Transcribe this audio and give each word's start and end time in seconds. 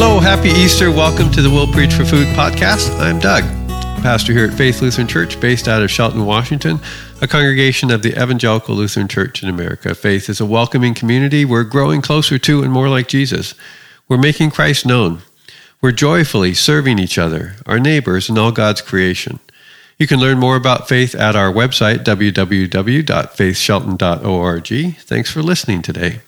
Hello, 0.00 0.20
happy 0.20 0.50
Easter. 0.50 0.92
Welcome 0.92 1.28
to 1.32 1.42
the 1.42 1.50
Will 1.50 1.66
Preach 1.66 1.92
for 1.92 2.04
Food 2.04 2.28
podcast. 2.28 2.96
I'm 3.00 3.18
Doug, 3.18 3.42
pastor 4.00 4.32
here 4.32 4.46
at 4.46 4.54
Faith 4.54 4.80
Lutheran 4.80 5.08
Church, 5.08 5.40
based 5.40 5.66
out 5.66 5.82
of 5.82 5.90
Shelton, 5.90 6.24
Washington, 6.24 6.78
a 7.20 7.26
congregation 7.26 7.90
of 7.90 8.02
the 8.02 8.12
Evangelical 8.12 8.76
Lutheran 8.76 9.08
Church 9.08 9.42
in 9.42 9.48
America. 9.48 9.96
Faith 9.96 10.28
is 10.28 10.40
a 10.40 10.46
welcoming 10.46 10.94
community. 10.94 11.44
We're 11.44 11.64
growing 11.64 12.00
closer 12.00 12.38
to 12.38 12.62
and 12.62 12.72
more 12.72 12.88
like 12.88 13.08
Jesus. 13.08 13.56
We're 14.06 14.18
making 14.18 14.52
Christ 14.52 14.86
known. 14.86 15.22
We're 15.80 15.90
joyfully 15.90 16.54
serving 16.54 17.00
each 17.00 17.18
other, 17.18 17.56
our 17.66 17.80
neighbors, 17.80 18.28
and 18.28 18.38
all 18.38 18.52
God's 18.52 18.82
creation. 18.82 19.40
You 19.98 20.06
can 20.06 20.20
learn 20.20 20.38
more 20.38 20.54
about 20.54 20.86
faith 20.86 21.16
at 21.16 21.34
our 21.34 21.52
website, 21.52 22.04
www.faithshelton.org. 22.04 24.96
Thanks 25.00 25.32
for 25.32 25.42
listening 25.42 25.82
today. 25.82 26.20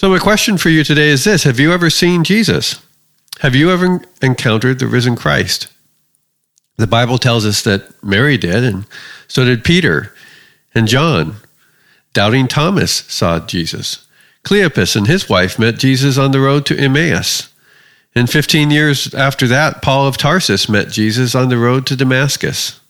So, 0.00 0.08
my 0.08 0.18
question 0.18 0.56
for 0.56 0.70
you 0.70 0.82
today 0.82 1.08
is 1.08 1.24
this 1.24 1.44
Have 1.44 1.60
you 1.60 1.74
ever 1.74 1.90
seen 1.90 2.24
Jesus? 2.24 2.80
Have 3.40 3.54
you 3.54 3.70
ever 3.70 4.00
encountered 4.22 4.78
the 4.78 4.86
risen 4.86 5.14
Christ? 5.14 5.68
The 6.78 6.86
Bible 6.86 7.18
tells 7.18 7.44
us 7.44 7.60
that 7.64 8.02
Mary 8.02 8.38
did, 8.38 8.64
and 8.64 8.86
so 9.28 9.44
did 9.44 9.62
Peter 9.62 10.14
and 10.74 10.88
John. 10.88 11.36
Doubting 12.14 12.48
Thomas 12.48 12.90
saw 13.08 13.40
Jesus. 13.40 14.06
Cleopas 14.42 14.96
and 14.96 15.06
his 15.06 15.28
wife 15.28 15.58
met 15.58 15.78
Jesus 15.78 16.16
on 16.16 16.30
the 16.30 16.40
road 16.40 16.64
to 16.64 16.78
Emmaus. 16.78 17.52
And 18.14 18.30
15 18.30 18.70
years 18.70 19.12
after 19.12 19.46
that, 19.48 19.82
Paul 19.82 20.06
of 20.06 20.16
Tarsus 20.16 20.66
met 20.66 20.88
Jesus 20.88 21.34
on 21.34 21.50
the 21.50 21.58
road 21.58 21.86
to 21.88 21.94
Damascus. 21.94 22.80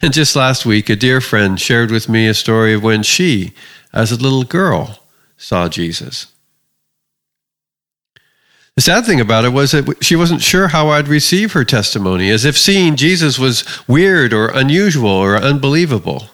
And 0.00 0.14
just 0.14 0.34
last 0.34 0.64
week, 0.64 0.88
a 0.88 0.96
dear 0.96 1.20
friend 1.20 1.60
shared 1.60 1.90
with 1.90 2.08
me 2.08 2.26
a 2.26 2.32
story 2.32 2.72
of 2.72 2.82
when 2.82 3.02
she, 3.02 3.52
as 3.92 4.10
a 4.10 4.16
little 4.16 4.44
girl, 4.44 5.00
saw 5.36 5.68
Jesus. 5.68 6.28
The 8.76 8.82
sad 8.82 9.06
thing 9.06 9.20
about 9.20 9.44
it 9.44 9.52
was 9.52 9.70
that 9.70 10.02
she 10.02 10.16
wasn't 10.16 10.42
sure 10.42 10.68
how 10.68 10.88
I'd 10.88 11.06
receive 11.06 11.52
her 11.52 11.64
testimony, 11.64 12.28
as 12.30 12.44
if 12.44 12.58
seeing 12.58 12.96
Jesus 12.96 13.38
was 13.38 13.64
weird 13.86 14.32
or 14.32 14.48
unusual 14.48 15.10
or 15.10 15.36
unbelievable. 15.36 16.28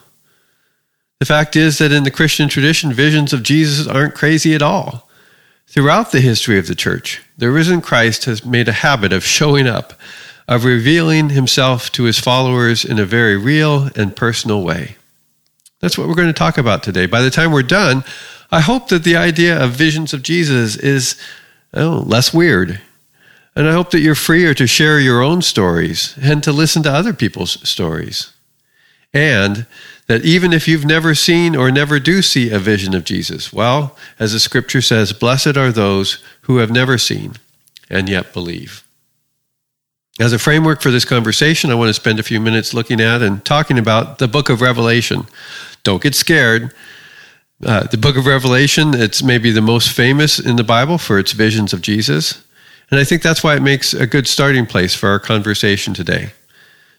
The 1.19 1.25
fact 1.25 1.55
is 1.55 1.77
that 1.77 1.91
in 1.91 2.03
the 2.03 2.09
Christian 2.09 2.49
tradition, 2.49 2.93
visions 2.93 3.31
of 3.31 3.43
Jesus 3.43 3.85
aren't 3.85 4.15
crazy 4.15 4.55
at 4.55 4.63
all. 4.63 5.07
Throughout 5.67 6.11
the 6.11 6.19
history 6.19 6.57
of 6.57 6.67
the 6.67 6.73
church, 6.73 7.21
the 7.37 7.51
risen 7.51 7.79
Christ 7.79 8.25
has 8.25 8.43
made 8.43 8.67
a 8.67 8.73
habit 8.73 9.13
of 9.13 9.23
showing 9.23 9.67
up, 9.67 9.93
of 10.47 10.65
revealing 10.65 11.29
himself 11.29 11.91
to 11.91 12.05
his 12.05 12.17
followers 12.17 12.83
in 12.83 12.97
a 12.97 13.05
very 13.05 13.37
real 13.37 13.89
and 13.95 14.15
personal 14.15 14.63
way. 14.63 14.97
That's 15.81 15.97
what 15.97 16.07
we're 16.07 16.15
going 16.15 16.27
to 16.27 16.33
talk 16.33 16.57
about 16.57 16.83
today. 16.83 17.07
By 17.07 17.21
the 17.21 17.31
time 17.31 17.51
we're 17.51 17.63
done, 17.63 18.03
I 18.51 18.61
hope 18.61 18.89
that 18.89 19.03
the 19.03 19.15
idea 19.15 19.61
of 19.61 19.71
visions 19.71 20.13
of 20.13 20.23
Jesus 20.23 20.75
is 20.75 21.19
oh, 21.73 22.03
less 22.05 22.33
weird. 22.33 22.81
And 23.55 23.67
I 23.67 23.73
hope 23.73 23.91
that 23.91 23.99
you're 23.99 24.15
freer 24.15 24.53
to 24.53 24.67
share 24.67 24.99
your 24.99 25.21
own 25.21 25.41
stories 25.41 26.17
and 26.21 26.43
to 26.43 26.51
listen 26.53 26.83
to 26.83 26.91
other 26.91 27.13
people's 27.13 27.67
stories. 27.67 28.31
And 29.13 29.65
that 30.07 30.23
even 30.23 30.53
if 30.53 30.67
you've 30.67 30.85
never 30.85 31.15
seen 31.15 31.55
or 31.55 31.71
never 31.71 31.99
do 31.99 32.21
see 32.21 32.49
a 32.49 32.59
vision 32.59 32.93
of 32.95 33.03
Jesus, 33.03 33.51
well, 33.51 33.97
as 34.19 34.33
the 34.33 34.39
scripture 34.39 34.81
says, 34.81 35.13
blessed 35.13 35.57
are 35.57 35.71
those 35.71 36.23
who 36.41 36.57
have 36.57 36.71
never 36.71 36.97
seen 36.97 37.33
and 37.89 38.07
yet 38.07 38.33
believe. 38.33 38.83
As 40.19 40.33
a 40.33 40.39
framework 40.39 40.81
for 40.81 40.91
this 40.91 41.05
conversation, 41.05 41.71
I 41.71 41.75
want 41.75 41.89
to 41.89 41.93
spend 41.93 42.19
a 42.19 42.23
few 42.23 42.39
minutes 42.39 42.73
looking 42.73 43.01
at 43.01 43.21
and 43.21 43.43
talking 43.43 43.79
about 43.79 44.19
the 44.19 44.27
book 44.27 44.49
of 44.49 44.61
Revelation. 44.61 45.25
Don't 45.83 46.01
get 46.01 46.15
scared. 46.15 46.73
Uh, 47.63 47.83
the 47.87 47.97
book 47.97 48.17
of 48.17 48.25
Revelation, 48.25 48.93
it's 48.93 49.21
maybe 49.21 49.51
the 49.51 49.61
most 49.61 49.89
famous 49.89 50.39
in 50.39 50.55
the 50.55 50.63
Bible 50.63 50.97
for 50.97 51.19
its 51.19 51.31
visions 51.31 51.73
of 51.73 51.81
Jesus. 51.81 52.43
And 52.89 52.99
I 52.99 53.03
think 53.03 53.21
that's 53.21 53.43
why 53.43 53.55
it 53.55 53.61
makes 53.61 53.93
a 53.93 54.07
good 54.07 54.27
starting 54.27 54.65
place 54.65 54.95
for 54.95 55.09
our 55.09 55.19
conversation 55.19 55.93
today. 55.93 56.31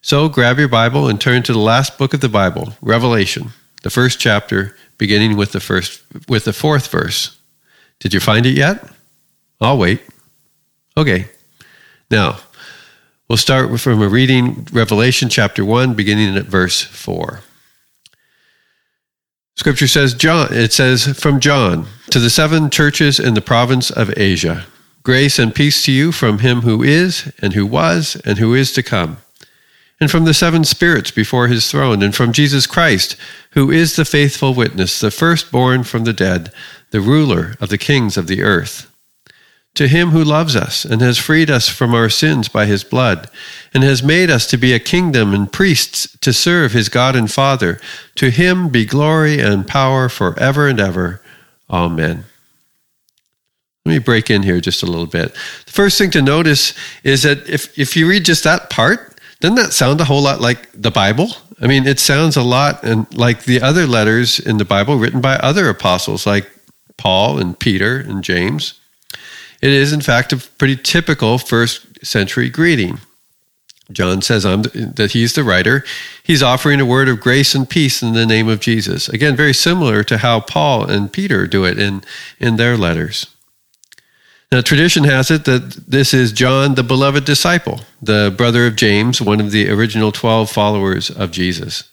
So 0.01 0.29
grab 0.29 0.59
your 0.59 0.69
Bible 0.69 1.09
and 1.09 1.21
turn 1.21 1.43
to 1.45 1.53
the 1.53 1.59
last 1.59 1.99
book 1.99 2.15
of 2.15 2.21
the 2.21 2.29
Bible, 2.29 2.75
Revelation, 2.81 3.51
the 3.83 3.91
first 3.91 4.19
chapter, 4.19 4.77
beginning 4.99 5.37
with 5.37 5.53
the 5.53 5.61
first 5.61 6.03
with 6.29 6.45
the 6.45 6.53
fourth 6.53 6.89
verse. 6.91 7.37
Did 8.01 8.15
you 8.15 8.21
find 8.21 8.47
it 8.47 8.57
yet? 8.57 8.85
I'll 9.61 9.79
wait. 9.79 10.01
Okay. 10.97 11.29
Now, 12.11 12.39
we'll 13.29 13.37
start 13.37 13.81
from 13.81 14.03
a 14.03 14.09
reading 14.09 14.67
Revelation 14.73 15.29
chapter 15.29 15.65
1 15.65 15.95
beginning 15.95 16.37
at 16.37 16.47
verse 16.47 16.83
4. 16.83 17.41
Scripture 19.57 19.87
says, 19.87 20.15
John, 20.15 20.49
it 20.53 20.73
says 20.73 21.19
from 21.19 21.41
John 21.41 21.87
to 22.11 22.19
the 22.19 22.31
seven 22.31 22.71
churches 22.71 23.21
in 23.21 23.35
the 23.35 23.41
province 23.41 23.91
of 23.91 24.17
Asia, 24.17 24.67
grace 25.03 25.39
and 25.39 25.55
peace 25.55 25.83
to 25.85 25.93
you 25.93 26.13
from 26.13 26.39
him 26.39 26.63
who 26.63 26.83
is, 26.83 27.33
and 27.41 27.53
who 27.53 27.67
was, 27.67 28.17
and 28.25 28.39
who 28.39 28.55
is 28.55 28.73
to 28.73 28.83
come, 28.83 29.19
and 30.01 30.11
from 30.11 30.25
the 30.25 30.35
seven 30.35 30.65
spirits 30.65 31.11
before 31.11 31.49
his 31.49 31.71
throne, 31.71 32.03
and 32.03 32.15
from 32.15 32.33
Jesus 32.33 32.67
Christ, 32.67 33.17
who 33.51 33.71
is 33.71 33.97
the 33.97 34.05
faithful 34.05 34.55
witness, 34.55 34.99
the 35.01 35.11
firstborn 35.11 35.85
from 35.85 36.05
the 36.05 36.13
dead, 36.13 36.53
the 36.91 37.01
ruler 37.01 37.55
of 37.61 37.69
the 37.69 37.79
kings 37.79 38.17
of 38.17 38.27
the 38.27 38.43
earth 38.43 38.92
to 39.75 39.89
him 39.89 40.11
who 40.11 40.23
loves 40.23 40.55
us 40.55 40.85
and 40.85 41.01
has 41.01 41.17
freed 41.17 41.51
us 41.51 41.69
from 41.69 41.95
our 41.95 42.09
sins 42.09 42.49
by 42.49 42.67
his 42.67 42.85
blood, 42.85 43.31
and 43.73 43.83
has 43.83 44.03
made 44.03 44.31
us 44.31 44.47
to 44.49 44.59
be 44.59 44.73
a 44.73 44.79
kingdom 44.79 45.33
and 45.33 45.51
priests 45.51 46.17
to 46.21 46.33
serve 46.33 46.73
his 46.73 46.89
God 46.89 47.17
and 47.17 47.33
Father, 47.33 47.81
to 48.17 48.31
him 48.31 48.69
be 48.69 48.85
glory 48.85 49.41
and 49.41 49.67
power 49.67 50.09
forever 50.09 50.69
and 50.69 50.79
ever. 50.79 51.23
Amen. 51.71 52.25
Let 53.85 53.93
me 53.93 53.99
break 53.99 54.31
in 54.31 54.43
here 54.43 54.61
just 54.61 54.83
a 54.83 54.87
little 54.87 55.07
bit. 55.07 55.33
The 55.67 55.73
first 55.73 55.99
thing 55.99 56.11
to 56.13 56.23
notice 56.23 56.75
is 57.03 57.23
that 57.23 57.49
if, 57.49 57.77
if 57.79 57.97
you 57.97 58.09
read 58.09 58.25
just 58.25 58.45
that 58.45 58.71
part, 58.71 59.19
doesn't 59.41 59.57
that 59.57 59.73
sound 59.73 60.01
a 60.01 60.05
whole 60.05 60.23
lot 60.23 60.41
like 60.41 60.69
the 60.73 60.91
Bible? 60.93 61.31
I 61.61 61.67
mean, 61.67 61.87
it 61.87 61.99
sounds 61.99 62.37
a 62.37 62.43
lot 62.43 62.85
and 62.85 63.13
like 63.17 63.45
the 63.45 63.61
other 63.61 63.87
letters 63.87 64.39
in 64.39 64.59
the 64.59 64.65
Bible 64.65 64.99
written 64.99 65.21
by 65.21 65.37
other 65.37 65.69
apostles 65.69 66.27
like 66.27 66.49
Paul 66.97 67.39
and 67.39 67.59
Peter 67.59 67.99
and 67.99 68.23
James. 68.23 68.79
It 69.63 69.71
is, 69.71 69.93
in 69.93 70.01
fact, 70.01 70.33
a 70.33 70.37
pretty 70.37 70.77
typical 70.77 71.39
first 71.39 72.05
century 72.05 72.51
greeting. 72.51 72.99
John 73.93 74.23
says 74.23 74.43
that 74.43 75.11
he's 75.13 75.35
the 75.35 75.45
writer. 75.45 75.85
He's 76.23 76.43
offering 76.43 76.81
a 76.81 76.87
word 76.87 77.09
of 77.09 77.21
grace 77.21 77.55
and 77.55 77.69
peace 77.69 78.03
in 78.03 78.15
the 78.15 78.27
name 78.27 78.49
of 78.49 78.61
Jesus. 78.61 79.09
Again, 79.09 79.37
very 79.37 79.55
similar 79.55 80.03
to 80.05 80.19
how 80.19 80.41
Paul 80.41 80.85
and 80.91 81.13
Peter 81.13 81.47
do 81.47 81.65
it 81.65 81.79
in, 81.79 82.03
in 82.41 82.57
their 82.57 82.77
letters. 82.77 83.27
Now, 84.51 84.61
tradition 84.61 85.05
has 85.05 85.31
it 85.31 85.45
that 85.47 85.85
this 85.89 86.13
is 86.13 86.33
John, 86.33 86.75
the 86.75 86.83
beloved 86.83 87.25
disciple, 87.25 87.81
the 88.03 88.35
brother 88.37 88.67
of 88.67 88.77
James, 88.77 89.23
one 89.23 89.41
of 89.41 89.51
the 89.51 89.71
original 89.71 90.13
12 90.13 90.51
followers 90.51 91.11
of 91.11 91.31
Jesus. 91.31 91.85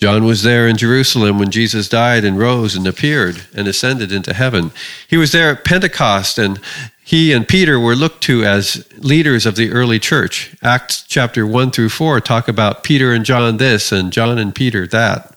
John 0.00 0.24
was 0.24 0.42
there 0.42 0.66
in 0.66 0.76
Jerusalem 0.76 1.38
when 1.38 1.50
Jesus 1.50 1.88
died 1.88 2.24
and 2.24 2.38
rose 2.38 2.74
and 2.74 2.86
appeared 2.86 3.42
and 3.54 3.68
ascended 3.68 4.10
into 4.10 4.34
heaven. 4.34 4.72
He 5.08 5.16
was 5.16 5.30
there 5.30 5.50
at 5.50 5.64
Pentecost, 5.64 6.38
and 6.38 6.58
he 7.04 7.32
and 7.32 7.46
Peter 7.46 7.78
were 7.78 7.94
looked 7.94 8.22
to 8.24 8.44
as 8.44 8.86
leaders 8.98 9.46
of 9.46 9.54
the 9.56 9.70
early 9.70 9.98
church. 9.98 10.56
Acts 10.62 11.04
chapter 11.06 11.46
1 11.46 11.70
through 11.70 11.90
4 11.90 12.20
talk 12.20 12.48
about 12.48 12.82
Peter 12.82 13.12
and 13.12 13.24
John 13.24 13.58
this 13.58 13.92
and 13.92 14.12
John 14.12 14.38
and 14.38 14.54
Peter 14.54 14.86
that. 14.88 15.36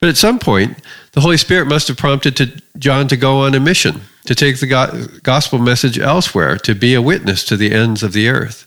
But 0.00 0.08
at 0.08 0.16
some 0.16 0.38
point, 0.38 0.78
the 1.12 1.20
Holy 1.20 1.36
Spirit 1.36 1.68
must 1.68 1.86
have 1.88 1.96
prompted 1.96 2.36
to 2.36 2.60
John 2.76 3.06
to 3.08 3.16
go 3.16 3.42
on 3.42 3.54
a 3.54 3.60
mission, 3.60 4.00
to 4.26 4.34
take 4.34 4.58
the 4.58 5.20
gospel 5.22 5.58
message 5.58 5.98
elsewhere, 5.98 6.58
to 6.58 6.74
be 6.74 6.94
a 6.94 7.00
witness 7.00 7.44
to 7.44 7.56
the 7.56 7.72
ends 7.72 8.02
of 8.02 8.12
the 8.12 8.28
earth. 8.28 8.66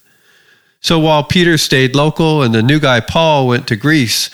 So 0.85 0.99
while 0.99 1.23
Peter 1.23 1.57
stayed 1.57 1.95
local 1.95 2.43
and 2.43 2.53
the 2.53 2.61
new 2.61 2.79
guy 2.79 2.99
Paul 2.99 3.47
went 3.47 3.67
to 3.69 3.75
Greece, 3.75 4.29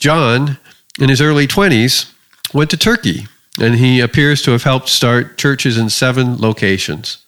John, 0.00 0.58
in 0.98 1.08
his 1.08 1.20
early 1.20 1.46
20s, 1.46 2.12
went 2.52 2.70
to 2.70 2.76
Turkey, 2.76 3.28
and 3.60 3.76
he 3.76 4.00
appears 4.00 4.42
to 4.42 4.50
have 4.50 4.64
helped 4.64 4.88
start 4.88 5.38
churches 5.38 5.78
in 5.78 5.88
seven 5.88 6.36
locations. 6.36 7.18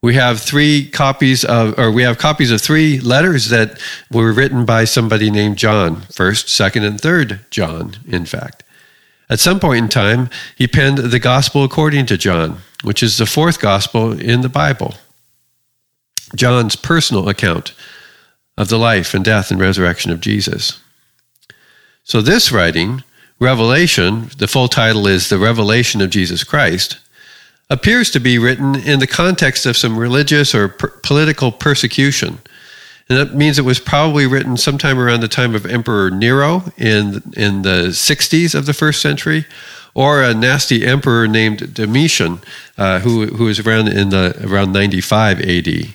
We 0.00 0.14
have 0.14 0.40
three 0.40 0.88
copies 0.88 1.44
of, 1.44 1.76
or 1.76 1.90
we 1.90 2.04
have 2.04 2.16
copies 2.16 2.52
of 2.52 2.60
three 2.60 3.00
letters 3.00 3.48
that 3.48 3.80
were 4.08 4.32
written 4.32 4.64
by 4.64 4.84
somebody 4.84 5.28
named 5.28 5.58
John, 5.58 6.02
first, 6.12 6.48
second, 6.48 6.84
and 6.84 7.00
third 7.00 7.40
John, 7.50 7.96
in 8.06 8.24
fact. 8.24 8.62
At 9.28 9.40
some 9.40 9.58
point 9.58 9.82
in 9.82 9.88
time, 9.88 10.30
he 10.54 10.68
penned 10.68 10.98
the 10.98 11.18
Gospel 11.18 11.64
according 11.64 12.06
to 12.06 12.16
John, 12.16 12.58
which 12.84 13.02
is 13.02 13.18
the 13.18 13.26
fourth 13.26 13.58
Gospel 13.58 14.12
in 14.12 14.42
the 14.42 14.48
Bible. 14.48 14.94
John's 16.34 16.76
personal 16.76 17.28
account 17.28 17.72
of 18.56 18.68
the 18.68 18.78
life 18.78 19.14
and 19.14 19.24
death 19.24 19.50
and 19.50 19.60
resurrection 19.60 20.10
of 20.10 20.20
Jesus. 20.20 20.80
So, 22.04 22.20
this 22.20 22.52
writing, 22.52 23.02
Revelation, 23.40 24.30
the 24.38 24.46
full 24.46 24.68
title 24.68 25.06
is 25.06 25.28
The 25.28 25.38
Revelation 25.38 26.00
of 26.00 26.10
Jesus 26.10 26.44
Christ, 26.44 26.98
appears 27.70 28.10
to 28.10 28.20
be 28.20 28.38
written 28.38 28.76
in 28.76 29.00
the 29.00 29.06
context 29.06 29.66
of 29.66 29.76
some 29.76 29.98
religious 29.98 30.54
or 30.54 30.68
per- 30.68 30.88
political 31.02 31.50
persecution. 31.50 32.38
And 33.08 33.18
that 33.18 33.34
means 33.34 33.58
it 33.58 33.64
was 33.64 33.80
probably 33.80 34.26
written 34.26 34.56
sometime 34.56 34.98
around 34.98 35.20
the 35.20 35.28
time 35.28 35.54
of 35.54 35.66
Emperor 35.66 36.10
Nero 36.10 36.64
in, 36.76 37.22
in 37.36 37.62
the 37.62 37.88
60s 37.88 38.54
of 38.54 38.66
the 38.66 38.72
first 38.72 39.02
century, 39.02 39.44
or 39.94 40.22
a 40.22 40.34
nasty 40.34 40.84
emperor 40.86 41.28
named 41.28 41.74
Domitian, 41.74 42.40
uh, 42.78 43.00
who, 43.00 43.26
who 43.26 43.44
was 43.44 43.60
around 43.60 43.88
in 43.88 44.10
the, 44.10 44.36
around 44.42 44.72
95 44.72 45.40
AD. 45.40 45.94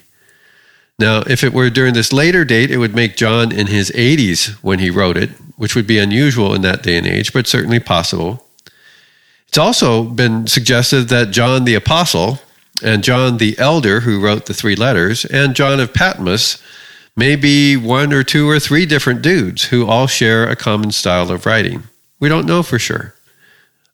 Now, 1.00 1.22
if 1.22 1.46
it 1.46 1.54
were 1.54 1.70
during 1.70 1.94
this 1.94 2.12
later 2.12 2.44
date, 2.44 2.70
it 2.70 2.78
would 2.78 2.94
make 2.94 3.16
John 3.16 3.54
in 3.54 3.68
his 3.68 3.90
80s 3.92 4.52
when 4.62 4.80
he 4.80 4.90
wrote 4.90 5.16
it, 5.16 5.30
which 5.56 5.74
would 5.74 5.88
be 5.88 5.98
unusual 5.98 6.54
in 6.54 6.62
that 6.64 6.84
day 6.84 6.98
and 6.98 7.08
age, 7.08 7.32
but 7.32 7.48
certainly 7.48 7.80
possible. 7.80 8.46
It's 9.48 9.58
also 9.58 10.04
been 10.04 10.46
suggested 10.46 11.08
that 11.08 11.32
John 11.32 11.64
the 11.64 11.74
Apostle 11.74 12.40
and 12.84 13.04
John 13.04 13.38
the 13.38 13.58
Elder, 13.58 14.02
who 14.02 14.20
wrote 14.20 14.46
the 14.46 14.54
three 14.54 14.76
letters, 14.76 15.24
and 15.24 15.56
John 15.56 15.80
of 15.80 15.94
Patmos 15.94 16.62
may 17.16 17.38
be 17.38 17.78
one 17.78 18.14
or 18.14 18.24
two 18.24 18.50
or 18.50 18.60
three 18.60 18.86
different 18.86 19.22
dudes 19.22 19.66
who 19.66 19.88
all 19.88 20.06
share 20.06 20.48
a 20.48 20.56
common 20.56 20.92
style 20.92 21.32
of 21.32 21.46
writing. 21.46 21.84
We 22.20 22.30
don't 22.30 22.46
know 22.46 22.62
for 22.62 22.78
sure. 22.78 23.16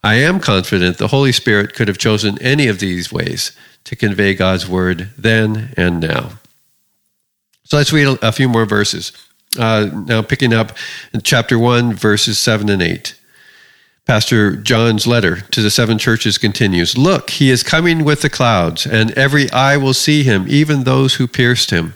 I 0.04 0.16
am 0.16 0.40
confident 0.40 0.98
the 0.98 1.08
Holy 1.08 1.32
Spirit 1.32 1.74
could 1.74 1.88
have 1.88 1.98
chosen 1.98 2.42
any 2.42 2.68
of 2.68 2.80
these 2.80 3.12
ways 3.12 3.52
to 3.86 3.96
convey 3.96 4.34
God's 4.34 4.68
word 4.68 5.10
then 5.18 5.74
and 5.78 6.00
now. 6.00 6.34
So 7.66 7.78
let's 7.78 7.92
read 7.92 8.18
a 8.22 8.32
few 8.32 8.48
more 8.48 8.66
verses. 8.66 9.12
Uh, 9.58 9.90
now, 10.06 10.22
picking 10.22 10.54
up 10.54 10.72
in 11.14 11.22
chapter 11.22 11.58
1, 11.58 11.94
verses 11.94 12.38
7 12.40 12.70
and 12.70 12.82
8. 12.82 13.16
Pastor 14.06 14.56
John's 14.56 15.08
letter 15.08 15.42
to 15.42 15.64
the 15.64 15.72
seven 15.72 15.98
churches 15.98 16.38
continues 16.38 16.96
Look, 16.96 17.32
he 17.32 17.50
is 17.50 17.64
coming 17.64 18.04
with 18.04 18.22
the 18.22 18.30
clouds, 18.30 18.86
and 18.86 19.10
every 19.12 19.50
eye 19.52 19.78
will 19.78 19.96
see 19.96 20.24
him, 20.24 20.46
even 20.48 20.84
those 20.84 21.16
who 21.16 21.28
pierced 21.28 21.72
him. 21.72 21.96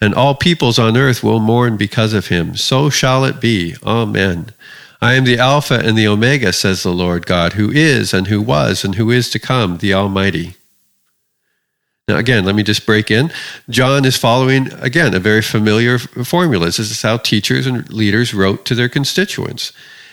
And 0.00 0.14
all 0.14 0.34
peoples 0.34 0.78
on 0.78 0.96
earth 0.96 1.22
will 1.22 1.40
mourn 1.40 1.76
because 1.76 2.14
of 2.14 2.28
him. 2.28 2.56
So 2.56 2.88
shall 2.88 3.24
it 3.24 3.40
be. 3.40 3.76
Amen. 3.84 4.52
I 5.02 5.14
am 5.14 5.24
the 5.24 5.38
Alpha 5.38 5.74
and 5.74 5.98
the 5.98 6.08
Omega, 6.08 6.50
says 6.50 6.82
the 6.82 6.94
Lord 6.94 7.26
God, 7.26 7.54
who 7.54 7.70
is, 7.70 8.14
and 8.14 8.28
who 8.28 8.40
was, 8.40 8.84
and 8.84 8.94
who 8.94 9.10
is 9.10 9.28
to 9.30 9.38
come, 9.38 9.78
the 9.78 9.92
Almighty. 9.92 10.56
Now, 12.06 12.18
again, 12.18 12.44
let 12.44 12.54
me 12.54 12.62
just 12.62 12.84
break 12.84 13.10
in. 13.10 13.32
John 13.70 14.04
is 14.04 14.16
following, 14.16 14.70
again, 14.74 15.14
a 15.14 15.18
very 15.18 15.40
familiar 15.40 15.98
formula. 15.98 16.66
This 16.66 16.78
is 16.78 17.00
how 17.00 17.16
teachers 17.16 17.66
and 17.66 17.90
leaders 17.90 18.34
wrote 18.34 18.66
to 18.66 18.74
their 18.74 18.90
constituents. 18.90 19.72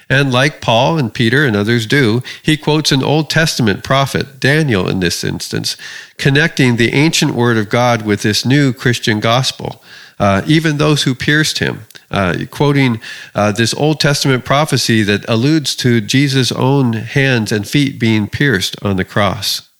And 0.10 0.32
like 0.32 0.62
Paul 0.62 0.98
and 0.98 1.14
Peter 1.14 1.46
and 1.46 1.56
others 1.56 1.86
do, 1.86 2.22
he 2.44 2.56
quotes 2.56 2.92
an 2.92 3.04
Old 3.04 3.30
Testament 3.30 3.84
prophet, 3.84 4.40
Daniel 4.40 4.88
in 4.90 5.02
this 5.02 5.24
instance, 5.24 5.76
connecting 6.18 6.76
the 6.76 6.94
ancient 6.94 7.34
word 7.34 7.58
of 7.58 7.70
God 7.70 8.04
with 8.04 8.22
this 8.22 8.46
new 8.46 8.72
Christian 8.72 9.20
gospel. 9.20 9.82
Uh, 10.20 10.44
even 10.46 10.78
those 10.78 11.04
who 11.04 11.16
pierced 11.16 11.60
him, 11.60 11.82
uh, 12.10 12.36
quoting 12.52 13.02
uh, 13.36 13.52
this 13.52 13.74
Old 13.74 14.00
Testament 14.00 14.46
prophecy 14.46 15.02
that 15.04 15.28
alludes 15.28 15.76
to 15.78 16.00
Jesus' 16.00 16.52
own 16.52 16.94
hands 16.94 17.52
and 17.52 17.68
feet 17.68 18.00
being 18.00 18.28
pierced 18.28 18.76
on 18.84 18.98
the 18.98 19.06
cross. 19.06 19.71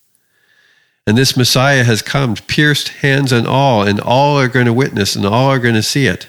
And 1.06 1.18
this 1.18 1.36
Messiah 1.36 1.84
has 1.84 2.00
come, 2.00 2.34
pierced 2.34 2.88
hands 2.88 3.32
and 3.32 3.46
all, 3.46 3.82
and 3.82 4.00
all 4.00 4.38
are 4.38 4.48
going 4.48 4.66
to 4.66 4.72
witness 4.72 5.16
and 5.16 5.26
all 5.26 5.50
are 5.50 5.58
going 5.58 5.74
to 5.74 5.82
see 5.82 6.06
it. 6.06 6.28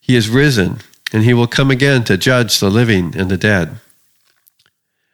He 0.00 0.16
is 0.16 0.28
risen 0.28 0.78
and 1.12 1.24
he 1.24 1.34
will 1.34 1.46
come 1.46 1.70
again 1.70 2.04
to 2.04 2.16
judge 2.16 2.58
the 2.58 2.70
living 2.70 3.14
and 3.16 3.30
the 3.30 3.36
dead. 3.36 3.78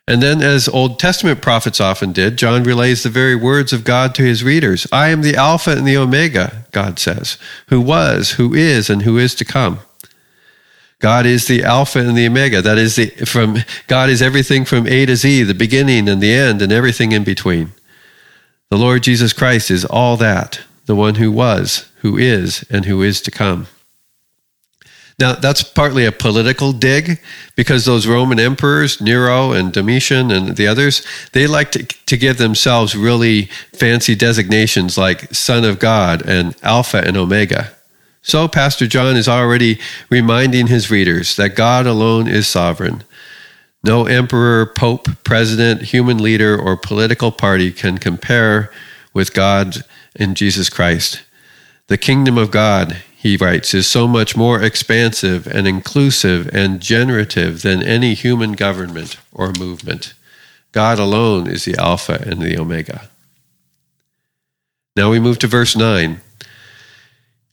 And 0.06 0.22
then, 0.22 0.42
as 0.42 0.68
Old 0.68 0.98
Testament 0.98 1.40
prophets 1.40 1.80
often 1.80 2.12
did, 2.12 2.36
John 2.36 2.62
relays 2.62 3.02
the 3.02 3.08
very 3.08 3.34
words 3.34 3.72
of 3.72 3.84
God 3.84 4.14
to 4.16 4.22
his 4.22 4.44
readers 4.44 4.86
I 4.92 5.08
am 5.08 5.22
the 5.22 5.34
Alpha 5.34 5.70
and 5.70 5.86
the 5.86 5.96
Omega, 5.96 6.66
God 6.72 6.98
says, 6.98 7.38
who 7.68 7.80
was, 7.80 8.32
who 8.32 8.52
is, 8.52 8.90
and 8.90 9.02
who 9.02 9.16
is 9.16 9.34
to 9.36 9.44
come. 9.44 9.80
God 10.98 11.26
is 11.26 11.46
the 11.46 11.62
Alpha 11.64 11.98
and 11.98 12.16
the 12.16 12.26
Omega. 12.26 12.62
That 12.62 12.78
is 12.78 12.96
the 12.96 13.06
from 13.26 13.58
God 13.88 14.10
is 14.10 14.22
everything 14.22 14.64
from 14.64 14.86
A 14.86 15.06
to 15.06 15.16
Z, 15.16 15.42
the 15.44 15.54
beginning 15.54 16.08
and 16.08 16.22
the 16.22 16.32
end, 16.32 16.60
and 16.60 16.72
everything 16.72 17.12
in 17.12 17.24
between. 17.24 17.73
The 18.70 18.78
Lord 18.78 19.02
Jesus 19.02 19.32
Christ 19.32 19.70
is 19.70 19.84
all 19.84 20.16
that, 20.16 20.60
the 20.86 20.96
one 20.96 21.16
who 21.16 21.30
was, 21.30 21.90
who 21.98 22.16
is, 22.16 22.64
and 22.70 22.84
who 22.84 23.02
is 23.02 23.20
to 23.22 23.30
come. 23.30 23.66
Now, 25.18 25.34
that's 25.34 25.62
partly 25.62 26.04
a 26.04 26.12
political 26.12 26.72
dig 26.72 27.20
because 27.54 27.84
those 27.84 28.06
Roman 28.06 28.40
emperors, 28.40 29.00
Nero 29.00 29.52
and 29.52 29.72
Domitian 29.72 30.32
and 30.32 30.56
the 30.56 30.66
others, 30.66 31.06
they 31.32 31.46
like 31.46 31.70
to, 31.72 31.84
to 31.84 32.16
give 32.16 32.38
themselves 32.38 32.96
really 32.96 33.44
fancy 33.72 34.16
designations 34.16 34.98
like 34.98 35.32
Son 35.32 35.64
of 35.64 35.78
God 35.78 36.22
and 36.26 36.56
Alpha 36.64 36.98
and 36.98 37.16
Omega. 37.16 37.72
So, 38.22 38.48
Pastor 38.48 38.86
John 38.86 39.16
is 39.16 39.28
already 39.28 39.78
reminding 40.10 40.66
his 40.66 40.90
readers 40.90 41.36
that 41.36 41.54
God 41.54 41.86
alone 41.86 42.26
is 42.26 42.48
sovereign. 42.48 43.04
No 43.84 44.06
emperor, 44.06 44.64
pope, 44.64 45.08
president, 45.24 45.82
human 45.82 46.16
leader, 46.16 46.58
or 46.58 46.74
political 46.74 47.30
party 47.30 47.70
can 47.70 47.98
compare 47.98 48.72
with 49.12 49.34
God 49.34 49.84
in 50.16 50.34
Jesus 50.34 50.70
Christ. 50.70 51.22
The 51.88 51.98
kingdom 51.98 52.38
of 52.38 52.50
God, 52.50 53.02
he 53.14 53.36
writes, 53.36 53.74
is 53.74 53.86
so 53.86 54.08
much 54.08 54.34
more 54.38 54.62
expansive 54.62 55.46
and 55.46 55.68
inclusive 55.68 56.48
and 56.54 56.80
generative 56.80 57.60
than 57.60 57.82
any 57.82 58.14
human 58.14 58.52
government 58.52 59.18
or 59.34 59.52
movement. 59.58 60.14
God 60.72 60.98
alone 60.98 61.46
is 61.46 61.66
the 61.66 61.76
Alpha 61.76 62.24
and 62.26 62.40
the 62.40 62.58
Omega. 62.58 63.10
Now 64.96 65.10
we 65.10 65.20
move 65.20 65.38
to 65.40 65.46
verse 65.46 65.76
9. 65.76 66.22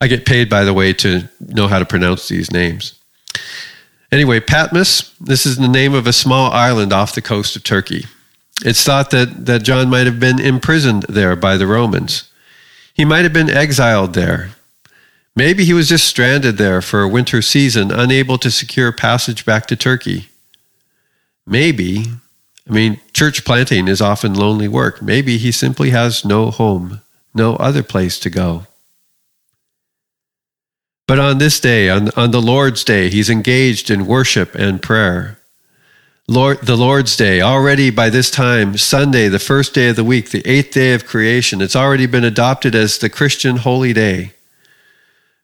I 0.00 0.06
get 0.06 0.24
paid, 0.24 0.48
by 0.48 0.64
the 0.64 0.72
way, 0.72 0.92
to 0.94 1.28
know 1.40 1.68
how 1.68 1.78
to 1.78 1.84
pronounce 1.84 2.28
these 2.28 2.50
names. 2.50 2.94
Anyway, 4.10 4.40
Patmos, 4.40 5.14
this 5.20 5.46
is 5.46 5.56
the 5.56 5.68
name 5.68 5.94
of 5.94 6.06
a 6.06 6.12
small 6.12 6.50
island 6.50 6.92
off 6.92 7.14
the 7.14 7.22
coast 7.22 7.54
of 7.54 7.62
Turkey. 7.62 8.06
It's 8.64 8.82
thought 8.82 9.10
that, 9.10 9.46
that 9.46 9.62
John 9.62 9.88
might 9.88 10.06
have 10.06 10.18
been 10.18 10.40
imprisoned 10.40 11.04
there 11.04 11.36
by 11.36 11.56
the 11.56 11.66
Romans. 11.66 12.30
He 12.92 13.04
might 13.04 13.24
have 13.24 13.32
been 13.32 13.50
exiled 13.50 14.14
there. 14.14 14.50
Maybe 15.36 15.64
he 15.64 15.72
was 15.72 15.88
just 15.88 16.08
stranded 16.08 16.56
there 16.56 16.82
for 16.82 17.02
a 17.02 17.08
winter 17.08 17.40
season, 17.40 17.92
unable 17.92 18.36
to 18.38 18.50
secure 18.50 18.92
passage 18.92 19.46
back 19.46 19.66
to 19.66 19.76
Turkey. 19.76 20.28
Maybe, 21.46 22.06
I 22.68 22.72
mean, 22.72 23.00
church 23.12 23.44
planting 23.44 23.86
is 23.86 24.00
often 24.00 24.34
lonely 24.34 24.68
work. 24.68 25.00
Maybe 25.00 25.38
he 25.38 25.52
simply 25.52 25.90
has 25.90 26.24
no 26.24 26.50
home, 26.50 27.00
no 27.32 27.54
other 27.56 27.82
place 27.82 28.18
to 28.20 28.30
go. 28.30 28.66
But 31.10 31.18
on 31.18 31.38
this 31.38 31.58
day, 31.58 31.88
on, 31.88 32.10
on 32.10 32.30
the 32.30 32.40
Lord's 32.40 32.84
day, 32.84 33.10
he's 33.10 33.28
engaged 33.28 33.90
in 33.90 34.06
worship 34.06 34.54
and 34.54 34.80
prayer. 34.80 35.40
Lord, 36.28 36.58
the 36.60 36.76
Lord's 36.76 37.16
Day, 37.16 37.40
already 37.40 37.90
by 37.90 38.10
this 38.10 38.30
time, 38.30 38.78
Sunday, 38.78 39.26
the 39.26 39.40
first 39.40 39.74
day 39.74 39.88
of 39.88 39.96
the 39.96 40.04
week, 40.04 40.30
the 40.30 40.48
eighth 40.48 40.70
day 40.70 40.94
of 40.94 41.06
creation, 41.06 41.60
it's 41.60 41.74
already 41.74 42.06
been 42.06 42.22
adopted 42.22 42.76
as 42.76 42.96
the 42.96 43.10
Christian 43.10 43.56
holy 43.56 43.92
day. 43.92 44.34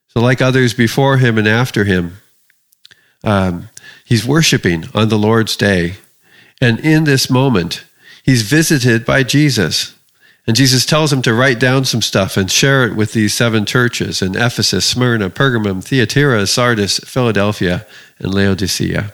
So, 0.07 0.21
like 0.21 0.41
others 0.41 0.73
before 0.73 1.17
him 1.17 1.37
and 1.37 1.49
after 1.49 1.83
him, 1.83 2.19
um, 3.25 3.69
he's 4.05 4.25
worshiping 4.25 4.85
on 4.95 5.09
the 5.09 5.19
Lord's 5.19 5.57
Day. 5.57 5.95
And 6.61 6.79
in 6.79 7.03
this 7.03 7.29
moment, 7.29 7.85
he's 8.23 8.43
visited 8.43 9.05
by 9.05 9.25
Jesus. 9.25 9.96
And 10.47 10.57
Jesus 10.57 10.87
tells 10.87 11.13
him 11.13 11.23
to 11.23 11.35
write 11.35 11.59
down 11.59 11.85
some 11.85 12.03
stuff 12.03 12.37
and 12.37 12.51
share 12.51 12.87
it 12.87 12.95
with 12.95 13.13
these 13.13 13.35
seven 13.35 13.67
churches 13.67 14.23
in 14.23 14.37
Ephesus, 14.37 14.87
Smyrna, 14.87 15.29
Pergamum, 15.29 15.83
Thyatira, 15.83 16.47
Sardis, 16.47 17.01
Philadelphia, 17.01 17.85
and 18.19 18.33
Laodicea. 18.33 19.13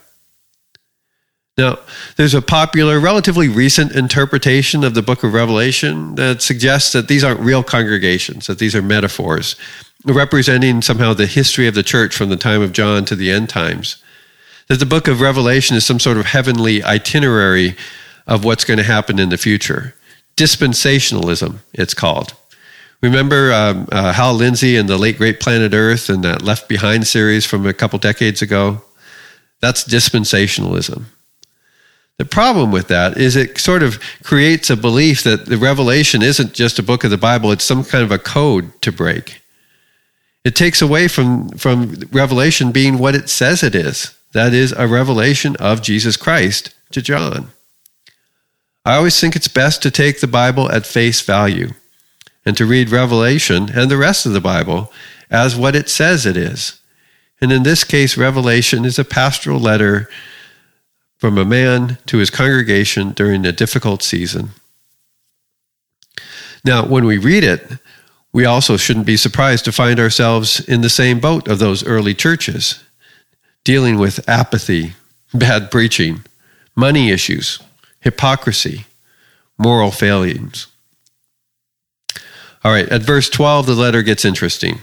Now, 1.56 1.78
there's 2.16 2.34
a 2.34 2.42
popular, 2.42 2.98
relatively 2.98 3.48
recent 3.48 3.92
interpretation 3.92 4.84
of 4.84 4.94
the 4.94 5.02
book 5.02 5.22
of 5.22 5.34
Revelation 5.34 6.14
that 6.14 6.40
suggests 6.42 6.92
that 6.92 7.08
these 7.08 7.24
aren't 7.24 7.40
real 7.40 7.62
congregations, 7.62 8.46
that 8.46 8.58
these 8.58 8.74
are 8.74 8.82
metaphors, 8.82 9.56
representing 10.04 10.80
somehow 10.80 11.12
the 11.12 11.26
history 11.26 11.66
of 11.66 11.74
the 11.74 11.82
church 11.82 12.14
from 12.14 12.30
the 12.30 12.36
time 12.36 12.62
of 12.62 12.72
John 12.72 13.04
to 13.06 13.16
the 13.16 13.30
end 13.30 13.48
times. 13.48 14.02
That 14.68 14.80
the 14.80 14.86
book 14.86 15.08
of 15.08 15.20
Revelation 15.20 15.76
is 15.76 15.84
some 15.84 16.00
sort 16.00 16.16
of 16.16 16.26
heavenly 16.26 16.82
itinerary 16.82 17.76
of 18.26 18.44
what's 18.44 18.64
going 18.64 18.78
to 18.78 18.84
happen 18.84 19.18
in 19.18 19.28
the 19.28 19.36
future. 19.36 19.94
Dispensationalism, 20.42 21.58
it's 21.72 21.94
called. 21.94 22.34
Remember 23.00 23.52
um, 23.52 23.88
uh, 23.92 24.12
Hal 24.12 24.34
Lindsey 24.34 24.76
and 24.76 24.88
the 24.88 24.98
late 24.98 25.18
great 25.18 25.38
Planet 25.38 25.72
Earth 25.72 26.08
and 26.08 26.24
that 26.24 26.42
Left 26.42 26.68
Behind 26.68 27.06
series 27.06 27.46
from 27.46 27.64
a 27.64 27.72
couple 27.72 27.98
decades 28.00 28.42
ago? 28.42 28.82
That's 29.60 29.84
dispensationalism 29.84 31.04
The 32.18 32.24
problem 32.24 32.72
with 32.72 32.88
that 32.88 33.16
is 33.16 33.36
it 33.36 33.58
sort 33.58 33.84
of 33.84 34.00
creates 34.24 34.68
a 34.68 34.76
belief 34.76 35.22
that 35.22 35.46
the 35.46 35.58
Revelation 35.58 36.22
isn't 36.22 36.54
just 36.54 36.80
a 36.80 36.82
book 36.82 37.04
of 37.04 37.10
the 37.10 37.16
Bible, 37.30 37.52
it's 37.52 37.64
some 37.64 37.84
kind 37.84 38.02
of 38.02 38.10
a 38.10 38.18
code 38.18 38.66
to 38.82 38.90
break. 38.90 39.42
It 40.44 40.56
takes 40.56 40.82
away 40.82 41.06
from, 41.06 41.50
from 41.50 41.94
Revelation 42.10 42.72
being 42.72 42.98
what 42.98 43.14
it 43.14 43.28
says 43.28 43.62
it 43.62 43.76
is 43.76 44.16
that 44.32 44.54
is, 44.54 44.72
a 44.72 44.88
revelation 44.88 45.56
of 45.56 45.82
Jesus 45.82 46.16
Christ 46.16 46.74
to 46.90 47.02
John. 47.02 47.48
I 48.84 48.96
always 48.96 49.18
think 49.20 49.36
it's 49.36 49.48
best 49.48 49.82
to 49.82 49.90
take 49.90 50.20
the 50.20 50.26
Bible 50.26 50.70
at 50.70 50.86
face 50.86 51.20
value 51.20 51.70
and 52.44 52.56
to 52.56 52.66
read 52.66 52.90
Revelation 52.90 53.70
and 53.72 53.90
the 53.90 53.96
rest 53.96 54.26
of 54.26 54.32
the 54.32 54.40
Bible 54.40 54.92
as 55.30 55.56
what 55.56 55.76
it 55.76 55.88
says 55.88 56.26
it 56.26 56.36
is. 56.36 56.80
And 57.40 57.52
in 57.52 57.62
this 57.62 57.84
case, 57.84 58.16
Revelation 58.16 58.84
is 58.84 58.98
a 58.98 59.04
pastoral 59.04 59.60
letter 59.60 60.08
from 61.16 61.38
a 61.38 61.44
man 61.44 61.98
to 62.06 62.18
his 62.18 62.30
congregation 62.30 63.12
during 63.12 63.46
a 63.46 63.52
difficult 63.52 64.02
season. 64.02 64.50
Now, 66.64 66.84
when 66.84 67.04
we 67.04 67.18
read 67.18 67.44
it, 67.44 67.78
we 68.32 68.44
also 68.44 68.76
shouldn't 68.76 69.06
be 69.06 69.16
surprised 69.16 69.64
to 69.66 69.72
find 69.72 70.00
ourselves 70.00 70.60
in 70.60 70.80
the 70.80 70.88
same 70.88 71.20
boat 71.20 71.48
of 71.48 71.58
those 71.58 71.84
early 71.84 72.14
churches, 72.14 72.82
dealing 73.62 73.98
with 73.98 74.28
apathy, 74.28 74.94
bad 75.34 75.70
preaching, 75.70 76.24
money 76.74 77.10
issues, 77.10 77.60
hypocrisy, 78.02 78.84
moral 79.56 79.90
failings. 79.90 80.66
All 82.64 82.72
right, 82.72 82.88
at 82.88 83.02
verse 83.02 83.28
12, 83.28 83.66
the 83.66 83.74
letter 83.74 84.02
gets 84.02 84.24
interesting. 84.24 84.80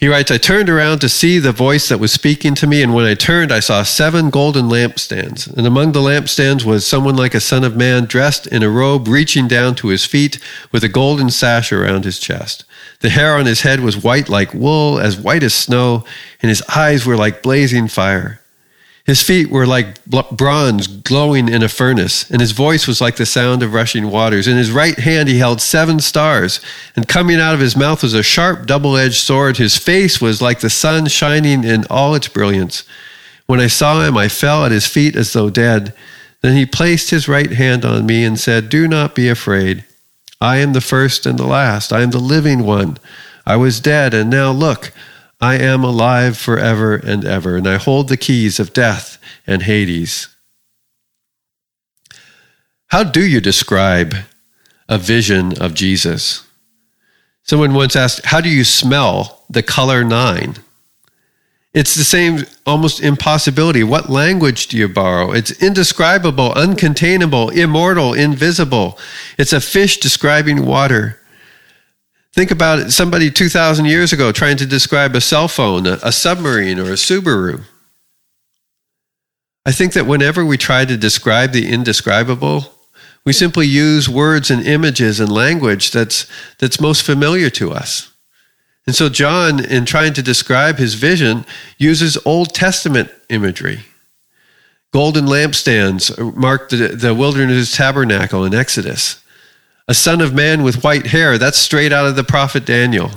He 0.00 0.08
writes, 0.08 0.30
I 0.30 0.38
turned 0.38 0.70
around 0.70 1.00
to 1.00 1.10
see 1.10 1.38
the 1.38 1.52
voice 1.52 1.90
that 1.90 2.00
was 2.00 2.10
speaking 2.10 2.54
to 2.54 2.66
me, 2.66 2.82
and 2.82 2.94
when 2.94 3.04
I 3.04 3.12
turned, 3.12 3.52
I 3.52 3.60
saw 3.60 3.82
seven 3.82 4.30
golden 4.30 4.66
lampstands. 4.66 5.46
And 5.54 5.66
among 5.66 5.92
the 5.92 6.00
lampstands 6.00 6.64
was 6.64 6.86
someone 6.86 7.16
like 7.16 7.34
a 7.34 7.40
son 7.40 7.64
of 7.64 7.76
man, 7.76 8.06
dressed 8.06 8.46
in 8.46 8.62
a 8.62 8.70
robe 8.70 9.08
reaching 9.08 9.46
down 9.46 9.74
to 9.74 9.88
his 9.88 10.06
feet, 10.06 10.38
with 10.72 10.82
a 10.84 10.88
golden 10.88 11.28
sash 11.28 11.70
around 11.70 12.04
his 12.04 12.18
chest. 12.18 12.64
The 13.00 13.10
hair 13.10 13.36
on 13.36 13.44
his 13.44 13.60
head 13.60 13.80
was 13.80 14.02
white 14.02 14.30
like 14.30 14.54
wool, 14.54 14.98
as 14.98 15.18
white 15.18 15.42
as 15.42 15.52
snow, 15.52 16.06
and 16.40 16.48
his 16.48 16.62
eyes 16.74 17.04
were 17.04 17.16
like 17.16 17.42
blazing 17.42 17.86
fire. 17.86 18.39
His 19.10 19.22
feet 19.22 19.50
were 19.50 19.66
like 19.66 20.04
bronze 20.04 20.86
glowing 20.86 21.48
in 21.48 21.64
a 21.64 21.68
furnace, 21.68 22.30
and 22.30 22.40
his 22.40 22.52
voice 22.52 22.86
was 22.86 23.00
like 23.00 23.16
the 23.16 23.26
sound 23.26 23.60
of 23.60 23.74
rushing 23.74 24.08
waters. 24.08 24.46
In 24.46 24.56
his 24.56 24.70
right 24.70 24.96
hand 24.96 25.28
he 25.28 25.38
held 25.38 25.60
seven 25.60 25.98
stars, 25.98 26.60
and 26.94 27.08
coming 27.08 27.40
out 27.40 27.52
of 27.52 27.58
his 27.58 27.74
mouth 27.76 28.04
was 28.04 28.14
a 28.14 28.22
sharp 28.22 28.66
double 28.66 28.96
edged 28.96 29.16
sword. 29.16 29.56
His 29.56 29.76
face 29.76 30.20
was 30.20 30.40
like 30.40 30.60
the 30.60 30.70
sun 30.70 31.08
shining 31.08 31.64
in 31.64 31.86
all 31.90 32.14
its 32.14 32.28
brilliance. 32.28 32.84
When 33.46 33.58
I 33.58 33.66
saw 33.66 34.06
him, 34.06 34.16
I 34.16 34.28
fell 34.28 34.64
at 34.64 34.70
his 34.70 34.86
feet 34.86 35.16
as 35.16 35.32
though 35.32 35.50
dead. 35.50 35.92
Then 36.40 36.56
he 36.56 36.64
placed 36.64 37.10
his 37.10 37.26
right 37.26 37.50
hand 37.50 37.84
on 37.84 38.06
me 38.06 38.22
and 38.22 38.38
said, 38.38 38.68
Do 38.68 38.86
not 38.86 39.16
be 39.16 39.28
afraid. 39.28 39.84
I 40.40 40.58
am 40.58 40.72
the 40.72 40.80
first 40.80 41.26
and 41.26 41.36
the 41.36 41.48
last. 41.48 41.92
I 41.92 42.02
am 42.02 42.12
the 42.12 42.20
living 42.20 42.62
one. 42.62 42.96
I 43.44 43.56
was 43.56 43.80
dead, 43.80 44.14
and 44.14 44.30
now 44.30 44.52
look, 44.52 44.92
I 45.40 45.56
am 45.56 45.82
alive 45.82 46.36
forever 46.36 46.96
and 46.96 47.24
ever, 47.24 47.56
and 47.56 47.66
I 47.66 47.76
hold 47.76 48.08
the 48.08 48.16
keys 48.16 48.60
of 48.60 48.72
death 48.72 49.18
and 49.46 49.62
Hades. 49.62 50.28
How 52.88 53.04
do 53.04 53.24
you 53.24 53.40
describe 53.40 54.14
a 54.88 54.98
vision 54.98 55.60
of 55.62 55.74
Jesus? 55.74 56.46
Someone 57.44 57.72
once 57.72 57.96
asked, 57.96 58.26
How 58.26 58.40
do 58.40 58.50
you 58.50 58.64
smell 58.64 59.44
the 59.48 59.62
color 59.62 60.04
nine? 60.04 60.56
It's 61.72 61.94
the 61.94 62.04
same 62.04 62.46
almost 62.66 63.00
impossibility. 63.00 63.84
What 63.84 64.10
language 64.10 64.66
do 64.66 64.76
you 64.76 64.88
borrow? 64.88 65.30
It's 65.30 65.62
indescribable, 65.62 66.50
uncontainable, 66.50 67.56
immortal, 67.56 68.12
invisible. 68.12 68.98
It's 69.38 69.52
a 69.52 69.60
fish 69.60 69.98
describing 69.98 70.66
water. 70.66 71.19
Think 72.32 72.50
about 72.50 72.78
it, 72.78 72.90
somebody 72.92 73.30
2,000 73.30 73.86
years 73.86 74.12
ago 74.12 74.30
trying 74.30 74.56
to 74.58 74.66
describe 74.66 75.14
a 75.16 75.20
cell 75.20 75.48
phone, 75.48 75.86
a, 75.86 75.98
a 76.02 76.12
submarine, 76.12 76.78
or 76.78 76.90
a 76.90 76.96
Subaru. 76.96 77.64
I 79.66 79.72
think 79.72 79.92
that 79.94 80.06
whenever 80.06 80.44
we 80.44 80.56
try 80.56 80.84
to 80.84 80.96
describe 80.96 81.52
the 81.52 81.68
indescribable, 81.68 82.72
we 83.24 83.32
simply 83.32 83.66
use 83.66 84.08
words 84.08 84.50
and 84.50 84.66
images 84.66 85.20
and 85.20 85.30
language 85.30 85.90
that's, 85.90 86.26
that's 86.58 86.80
most 86.80 87.02
familiar 87.02 87.50
to 87.50 87.72
us. 87.72 88.12
And 88.86 88.94
so, 88.96 89.08
John, 89.08 89.62
in 89.64 89.84
trying 89.84 90.14
to 90.14 90.22
describe 90.22 90.78
his 90.78 90.94
vision, 90.94 91.44
uses 91.78 92.16
Old 92.24 92.54
Testament 92.54 93.10
imagery. 93.28 93.80
Golden 94.92 95.26
lampstands 95.26 96.34
mark 96.34 96.70
the, 96.70 96.88
the 96.88 97.14
wilderness 97.14 97.76
tabernacle 97.76 98.44
in 98.44 98.54
Exodus 98.54 99.22
a 99.90 99.94
son 99.94 100.20
of 100.20 100.32
man 100.32 100.62
with 100.62 100.84
white 100.84 101.08
hair. 101.08 101.36
That's 101.36 101.58
straight 101.58 101.92
out 101.92 102.06
of 102.06 102.14
the 102.14 102.22
prophet 102.22 102.64
Daniel. 102.64 103.10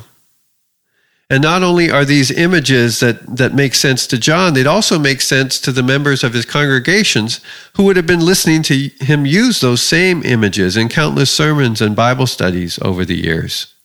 And 1.30 1.44
not 1.44 1.62
only 1.62 1.92
are 1.92 2.04
these 2.04 2.32
images 2.32 3.00
that, 3.00 3.38
that 3.38 3.54
make 3.54 3.76
sense 3.76 4.08
to 4.08 4.18
John, 4.18 4.56
they'd 4.56 4.66
also 4.66 4.98
make 4.98 5.22
sense 5.22 5.60
to 5.60 5.72
the 5.72 5.84
members 5.84 6.24
of 6.24 6.34
his 6.34 6.46
congregations 6.46 7.42
who 7.76 7.84
would 7.84 7.96
have 7.96 8.08
been 8.08 8.26
listening 8.26 8.64
to 8.64 8.90
him 9.00 9.28
use 9.28 9.62
those 9.62 9.84
same 9.84 10.24
images 10.24 10.76
in 10.76 10.90
countless 10.90 11.30
sermons 11.30 11.80
and 11.80 11.96
Bible 11.96 12.26
studies 12.26 12.80
over 12.82 13.06
the 13.06 13.22
years. 13.22 13.76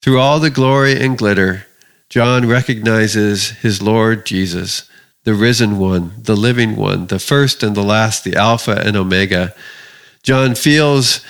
Through 0.00 0.20
all 0.20 0.40
the 0.40 0.48
glory 0.48 0.98
and 0.98 1.18
glitter, 1.18 1.66
John 2.08 2.48
recognizes 2.48 3.50
his 3.50 3.82
Lord 3.82 4.24
Jesus, 4.24 4.88
the 5.24 5.34
risen 5.34 5.78
one, 5.78 6.12
the 6.16 6.36
living 6.36 6.76
one, 6.76 7.08
the 7.08 7.18
first 7.18 7.62
and 7.62 7.76
the 7.76 7.82
last, 7.82 8.24
the 8.24 8.36
Alpha 8.36 8.82
and 8.82 8.96
Omega, 8.96 9.54
John 10.28 10.54
feels 10.54 11.24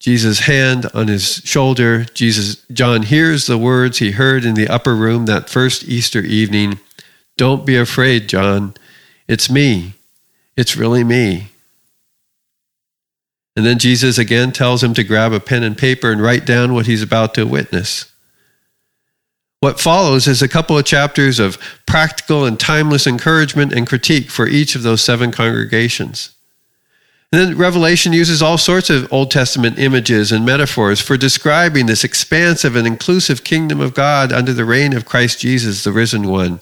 Jesus' 0.00 0.38
hand 0.38 0.86
on 0.94 1.08
his 1.08 1.42
shoulder. 1.44 2.06
Jesus, 2.14 2.64
John 2.72 3.02
hears 3.02 3.46
the 3.46 3.58
words 3.58 3.98
he 3.98 4.12
heard 4.12 4.46
in 4.46 4.54
the 4.54 4.66
upper 4.66 4.96
room 4.96 5.26
that 5.26 5.50
first 5.50 5.84
Easter 5.84 6.20
evening. 6.20 6.80
Don't 7.36 7.66
be 7.66 7.76
afraid, 7.76 8.26
John. 8.26 8.72
It's 9.28 9.50
me. 9.50 9.92
It's 10.56 10.74
really 10.74 11.04
me. 11.04 11.48
And 13.56 13.66
then 13.66 13.78
Jesus 13.78 14.16
again 14.16 14.52
tells 14.52 14.82
him 14.82 14.94
to 14.94 15.04
grab 15.04 15.34
a 15.34 15.38
pen 15.38 15.62
and 15.62 15.76
paper 15.76 16.10
and 16.10 16.22
write 16.22 16.46
down 16.46 16.72
what 16.72 16.86
he's 16.86 17.02
about 17.02 17.34
to 17.34 17.46
witness. 17.46 18.10
What 19.60 19.78
follows 19.78 20.26
is 20.26 20.40
a 20.40 20.48
couple 20.48 20.78
of 20.78 20.86
chapters 20.86 21.38
of 21.38 21.58
practical 21.86 22.46
and 22.46 22.58
timeless 22.58 23.06
encouragement 23.06 23.74
and 23.74 23.86
critique 23.86 24.30
for 24.30 24.46
each 24.46 24.74
of 24.74 24.82
those 24.82 25.02
seven 25.02 25.30
congregations. 25.30 26.34
And 27.34 27.50
then 27.50 27.58
Revelation 27.58 28.12
uses 28.12 28.42
all 28.42 28.56
sorts 28.56 28.90
of 28.90 29.12
Old 29.12 29.32
Testament 29.32 29.76
images 29.76 30.30
and 30.30 30.46
metaphors 30.46 31.00
for 31.00 31.16
describing 31.16 31.86
this 31.86 32.04
expansive 32.04 32.76
and 32.76 32.86
inclusive 32.86 33.42
kingdom 33.42 33.80
of 33.80 33.92
God 33.92 34.32
under 34.32 34.52
the 34.52 34.64
reign 34.64 34.92
of 34.92 35.04
Christ 35.04 35.40
Jesus, 35.40 35.82
the 35.82 35.90
risen 35.90 36.28
one. 36.28 36.60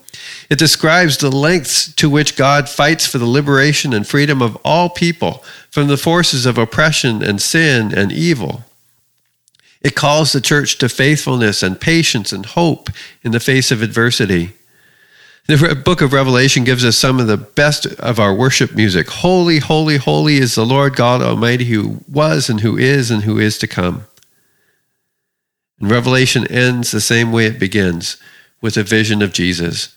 It 0.49 0.59
describes 0.59 1.19
the 1.19 1.31
lengths 1.31 1.93
to 1.97 2.09
which 2.09 2.38
God 2.38 2.71
fights 2.71 3.07
for 3.07 3.19
the 3.19 3.26
liberation 3.26 3.93
and 3.93 4.07
freedom 4.07 4.41
of 4.41 4.57
all 4.64 4.88
people 4.88 5.45
from 5.69 5.88
the 5.88 5.99
forces 5.99 6.47
of 6.47 6.57
oppression 6.57 7.23
and 7.23 7.43
sin 7.43 7.93
and 7.93 8.11
evil. 8.11 8.64
It 9.83 9.95
calls 9.95 10.33
the 10.33 10.41
church 10.41 10.79
to 10.79 10.88
faithfulness 10.88 11.62
and 11.62 11.79
patience 11.79 12.33
and 12.33 12.47
hope 12.47 12.88
in 13.23 13.33
the 13.33 13.41
face 13.41 13.71
of 13.71 13.83
adversity. 13.83 14.52
The 15.52 15.75
book 15.75 16.00
of 16.00 16.14
Revelation 16.14 16.64
gives 16.64 16.82
us 16.82 16.97
some 16.97 17.21
of 17.21 17.26
the 17.26 17.37
best 17.37 17.85
of 17.85 18.18
our 18.18 18.32
worship 18.32 18.75
music. 18.75 19.06
Holy, 19.11 19.59
holy, 19.59 19.99
holy 19.99 20.37
is 20.38 20.54
the 20.54 20.64
Lord 20.64 20.97
God 20.97 21.21
Almighty 21.21 21.66
who 21.66 21.99
was 22.09 22.49
and 22.49 22.62
who 22.62 22.78
is 22.78 23.11
and 23.11 23.25
who 23.25 23.38
is 23.38 23.59
to 23.59 23.66
come. 23.66 24.04
And 25.78 25.90
Revelation 25.90 26.47
ends 26.47 26.90
the 26.90 27.02
same 27.02 27.32
way 27.32 27.44
it 27.44 27.59
begins 27.59 28.16
with 28.62 28.78
a 28.78 28.82
vision 28.82 29.21
of 29.21 29.35
Jesus. 29.35 29.94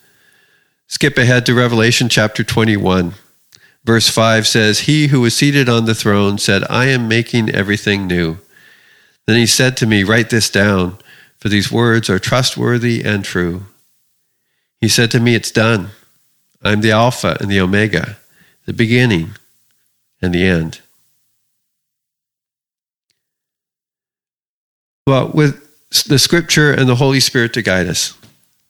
Skip 0.88 1.18
ahead 1.18 1.46
to 1.46 1.54
Revelation 1.54 2.10
chapter 2.10 2.44
21. 2.44 3.14
Verse 3.86 4.10
5 4.10 4.46
says, 4.46 4.80
He 4.82 5.08
who 5.08 5.22
was 5.22 5.38
seated 5.38 5.70
on 5.70 5.86
the 5.86 5.96
throne 5.96 6.38
said, 6.38 6.66
I 6.70 6.88
am 6.88 7.08
making 7.08 7.50
everything 7.50 8.08
new. 8.08 8.40
Then 9.26 9.38
he 9.38 9.46
said 9.46 9.78
to 9.78 9.88
me, 9.88 10.04
Write 10.04 10.32
this 10.32 10.50
down, 10.50 10.98
for 11.38 11.48
these 11.48 11.72
words 11.72 12.10
are 12.10 12.20
trustworthy 12.20 13.06
and 13.06 13.24
true. 13.24 13.68
He 14.86 14.90
said 14.90 15.10
to 15.12 15.20
me, 15.20 15.34
It's 15.34 15.50
done. 15.50 15.90
I'm 16.62 16.82
the 16.82 16.92
Alpha 16.92 17.38
and 17.40 17.50
the 17.50 17.60
Omega, 17.60 18.18
the 18.68 18.74
beginning 18.74 19.32
and 20.22 20.32
the 20.32 20.46
end. 20.46 20.82
Well, 25.08 25.32
with 25.34 25.60
the 26.04 26.20
scripture 26.20 26.72
and 26.72 26.88
the 26.88 26.98
Holy 26.98 27.20
Spirit 27.20 27.52
to 27.56 27.64
guide 27.64 27.88
us, 27.88 28.16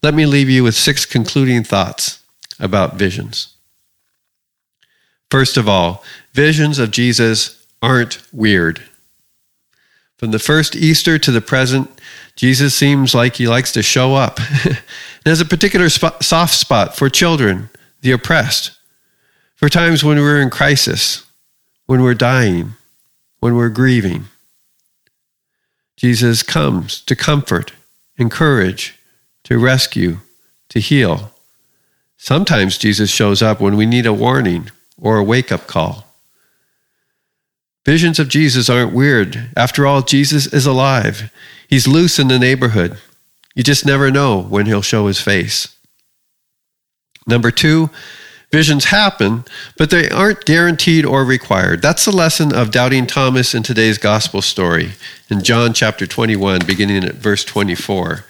let 0.01 0.13
me 0.13 0.25
leave 0.25 0.49
you 0.49 0.63
with 0.63 0.73
six 0.73 1.05
concluding 1.05 1.65
thoughts 1.65 2.23
about 2.61 2.95
visions. 2.95 3.53
First 5.29 5.57
of 5.57 5.67
all, 5.67 6.01
visions 6.31 6.79
of 6.79 6.91
Jesus 6.91 7.61
aren't 7.81 8.25
weird. 8.31 8.81
From 10.15 10.31
the 10.31 10.39
first 10.39 10.77
Easter 10.77 11.19
to 11.19 11.31
the 11.31 11.41
present, 11.41 11.89
Jesus 12.37 12.73
seems 12.73 13.13
like 13.13 13.35
he 13.35 13.47
likes 13.47 13.73
to 13.73 13.83
show 13.83 14.15
up 14.15 14.39
has 15.29 15.41
a 15.41 15.45
particular 15.45 15.89
soft 15.89 16.53
spot 16.53 16.95
for 16.95 17.09
children, 17.09 17.69
the 18.01 18.11
oppressed, 18.11 18.71
for 19.55 19.69
times 19.69 20.03
when 20.03 20.17
we're 20.17 20.41
in 20.41 20.49
crisis, 20.49 21.25
when 21.85 22.03
we're 22.03 22.13
dying, 22.13 22.73
when 23.39 23.55
we're 23.55 23.69
grieving. 23.69 24.25
Jesus 25.97 26.43
comes 26.43 27.01
to 27.01 27.15
comfort, 27.15 27.73
encourage, 28.17 28.99
to 29.43 29.57
rescue, 29.57 30.19
to 30.69 30.79
heal. 30.79 31.31
Sometimes 32.17 32.77
Jesus 32.77 33.09
shows 33.09 33.41
up 33.41 33.61
when 33.61 33.77
we 33.77 33.85
need 33.85 34.05
a 34.05 34.13
warning 34.13 34.69
or 34.99 35.17
a 35.17 35.23
wake 35.23 35.51
up 35.51 35.67
call. 35.67 36.05
Visions 37.85 38.19
of 38.19 38.29
Jesus 38.29 38.69
aren't 38.69 38.93
weird. 38.93 39.49
After 39.55 39.85
all, 39.85 40.01
Jesus 40.01 40.47
is 40.47 40.65
alive. 40.65 41.31
He's 41.69 41.87
loose 41.87 42.17
in 42.17 42.27
the 42.27 42.39
neighborhood. 42.39 42.97
You 43.55 43.63
just 43.63 43.85
never 43.85 44.11
know 44.11 44.41
when 44.41 44.65
he'll 44.65 44.81
show 44.81 45.07
his 45.07 45.21
face. 45.21 45.75
Number 47.25 47.49
two, 47.51 47.89
visions 48.51 48.85
happen, 48.85 49.45
but 49.77 49.89
they 49.89 50.09
aren't 50.09 50.45
guaranteed 50.45 51.05
or 51.05 51.25
required. 51.25 51.81
That's 51.81 52.05
the 52.05 52.15
lesson 52.15 52.53
of 52.53 52.71
doubting 52.71 53.07
Thomas 53.07 53.55
in 53.55 53.63
today's 53.63 53.97
gospel 53.97 54.41
story 54.41 54.91
in 55.29 55.41
John 55.43 55.73
chapter 55.73 56.05
21, 56.05 56.61
beginning 56.67 57.03
at 57.03 57.15
verse 57.15 57.43
24, 57.43 58.25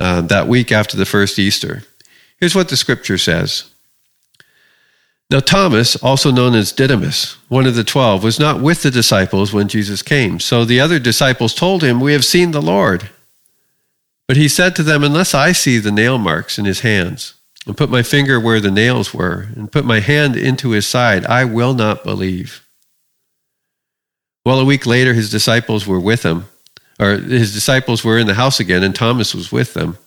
uh, 0.00 0.20
that 0.22 0.48
week 0.48 0.70
after 0.72 0.96
the 0.96 1.06
first 1.06 1.38
Easter. 1.38 1.84
Here's 2.38 2.54
what 2.54 2.68
the 2.68 2.76
scripture 2.76 3.18
says. 3.18 3.70
Now, 5.30 5.40
Thomas, 5.40 5.94
also 5.96 6.30
known 6.30 6.54
as 6.54 6.72
Didymus, 6.72 7.36
one 7.48 7.66
of 7.66 7.74
the 7.74 7.84
twelve, 7.84 8.24
was 8.24 8.38
not 8.38 8.62
with 8.62 8.82
the 8.82 8.90
disciples 8.90 9.52
when 9.52 9.68
Jesus 9.68 10.00
came. 10.00 10.40
So 10.40 10.64
the 10.64 10.80
other 10.80 10.98
disciples 10.98 11.54
told 11.54 11.82
him, 11.82 12.00
We 12.00 12.14
have 12.14 12.24
seen 12.24 12.52
the 12.52 12.62
Lord. 12.62 13.10
But 14.28 14.36
he 14.36 14.46
said 14.46 14.76
to 14.76 14.82
them, 14.82 15.02
Unless 15.02 15.34
I 15.34 15.52
see 15.52 15.78
the 15.78 15.90
nail 15.90 16.18
marks 16.18 16.58
in 16.58 16.66
his 16.66 16.80
hands, 16.80 17.34
and 17.66 17.76
put 17.76 17.90
my 17.90 18.02
finger 18.02 18.38
where 18.38 18.60
the 18.60 18.70
nails 18.70 19.12
were, 19.12 19.48
and 19.56 19.72
put 19.72 19.84
my 19.84 20.00
hand 20.00 20.36
into 20.36 20.70
his 20.70 20.86
side, 20.86 21.24
I 21.26 21.44
will 21.44 21.74
not 21.74 22.04
believe. 22.04 22.64
Well, 24.44 24.60
a 24.60 24.64
week 24.64 24.86
later, 24.86 25.14
his 25.14 25.30
disciples 25.30 25.86
were 25.86 26.00
with 26.00 26.22
him, 26.24 26.44
or 27.00 27.16
his 27.16 27.54
disciples 27.54 28.04
were 28.04 28.18
in 28.18 28.26
the 28.26 28.34
house 28.34 28.60
again, 28.60 28.82
and 28.82 28.94
Thomas 28.94 29.34
was 29.34 29.50
with 29.50 29.74
them. 29.74 29.98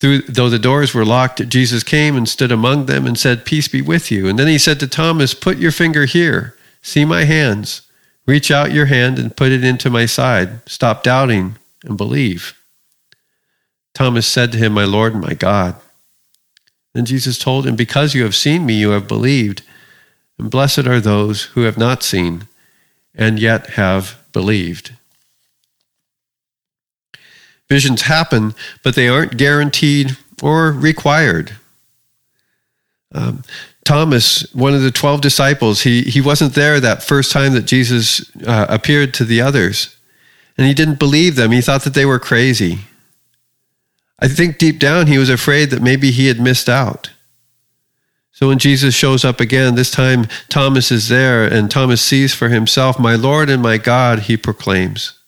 Through, 0.00 0.22
though 0.22 0.50
the 0.50 0.58
doors 0.58 0.92
were 0.92 1.06
locked, 1.06 1.48
Jesus 1.48 1.82
came 1.82 2.16
and 2.16 2.28
stood 2.28 2.52
among 2.52 2.86
them 2.86 3.06
and 3.06 3.18
said, 3.18 3.46
Peace 3.46 3.68
be 3.68 3.80
with 3.80 4.10
you. 4.10 4.28
And 4.28 4.38
then 4.38 4.46
he 4.46 4.58
said 4.58 4.78
to 4.80 4.86
Thomas, 4.86 5.32
Put 5.32 5.58
your 5.58 5.72
finger 5.72 6.04
here. 6.04 6.54
See 6.82 7.04
my 7.04 7.24
hands. 7.24 7.82
Reach 8.26 8.50
out 8.50 8.72
your 8.72 8.86
hand 8.86 9.18
and 9.18 9.36
put 9.36 9.52
it 9.52 9.64
into 9.64 9.88
my 9.88 10.04
side. 10.04 10.68
Stop 10.68 11.02
doubting 11.02 11.56
and 11.84 11.96
believe. 11.96 12.54
Thomas 13.96 14.26
said 14.26 14.52
to 14.52 14.58
him, 14.58 14.74
My 14.74 14.84
Lord 14.84 15.14
and 15.14 15.22
my 15.22 15.32
God. 15.32 15.74
Then 16.92 17.06
Jesus 17.06 17.38
told 17.38 17.66
him, 17.66 17.76
Because 17.76 18.14
you 18.14 18.24
have 18.24 18.34
seen 18.34 18.66
me, 18.66 18.74
you 18.74 18.90
have 18.90 19.08
believed. 19.08 19.62
And 20.38 20.50
blessed 20.50 20.86
are 20.86 21.00
those 21.00 21.44
who 21.44 21.62
have 21.62 21.78
not 21.78 22.02
seen 22.02 22.46
and 23.14 23.38
yet 23.38 23.70
have 23.70 24.22
believed. 24.34 24.92
Visions 27.70 28.02
happen, 28.02 28.54
but 28.82 28.96
they 28.96 29.08
aren't 29.08 29.38
guaranteed 29.38 30.18
or 30.42 30.72
required. 30.72 31.56
Um, 33.14 33.44
Thomas, 33.86 34.42
one 34.52 34.74
of 34.74 34.82
the 34.82 34.90
12 34.90 35.22
disciples, 35.22 35.80
he, 35.80 36.02
he 36.02 36.20
wasn't 36.20 36.52
there 36.52 36.80
that 36.80 37.02
first 37.02 37.32
time 37.32 37.54
that 37.54 37.64
Jesus 37.64 38.30
uh, 38.46 38.66
appeared 38.68 39.14
to 39.14 39.24
the 39.24 39.40
others. 39.40 39.96
And 40.58 40.66
he 40.66 40.74
didn't 40.74 40.98
believe 40.98 41.36
them. 41.36 41.50
He 41.50 41.62
thought 41.62 41.84
that 41.84 41.94
they 41.94 42.04
were 42.04 42.18
crazy. 42.18 42.80
I 44.18 44.28
think 44.28 44.58
deep 44.58 44.78
down 44.78 45.06
he 45.06 45.18
was 45.18 45.28
afraid 45.28 45.70
that 45.70 45.82
maybe 45.82 46.10
he 46.10 46.28
had 46.28 46.40
missed 46.40 46.68
out. 46.68 47.10
So 48.32 48.48
when 48.48 48.58
Jesus 48.58 48.94
shows 48.94 49.24
up 49.24 49.40
again, 49.40 49.74
this 49.74 49.90
time 49.90 50.26
Thomas 50.48 50.92
is 50.92 51.08
there, 51.08 51.44
and 51.44 51.70
Thomas 51.70 52.02
sees 52.02 52.34
for 52.34 52.48
himself, 52.48 52.98
My 52.98 53.14
Lord 53.14 53.48
and 53.48 53.62
my 53.62 53.78
God, 53.78 54.20
he 54.20 54.36
proclaims. 54.36 55.18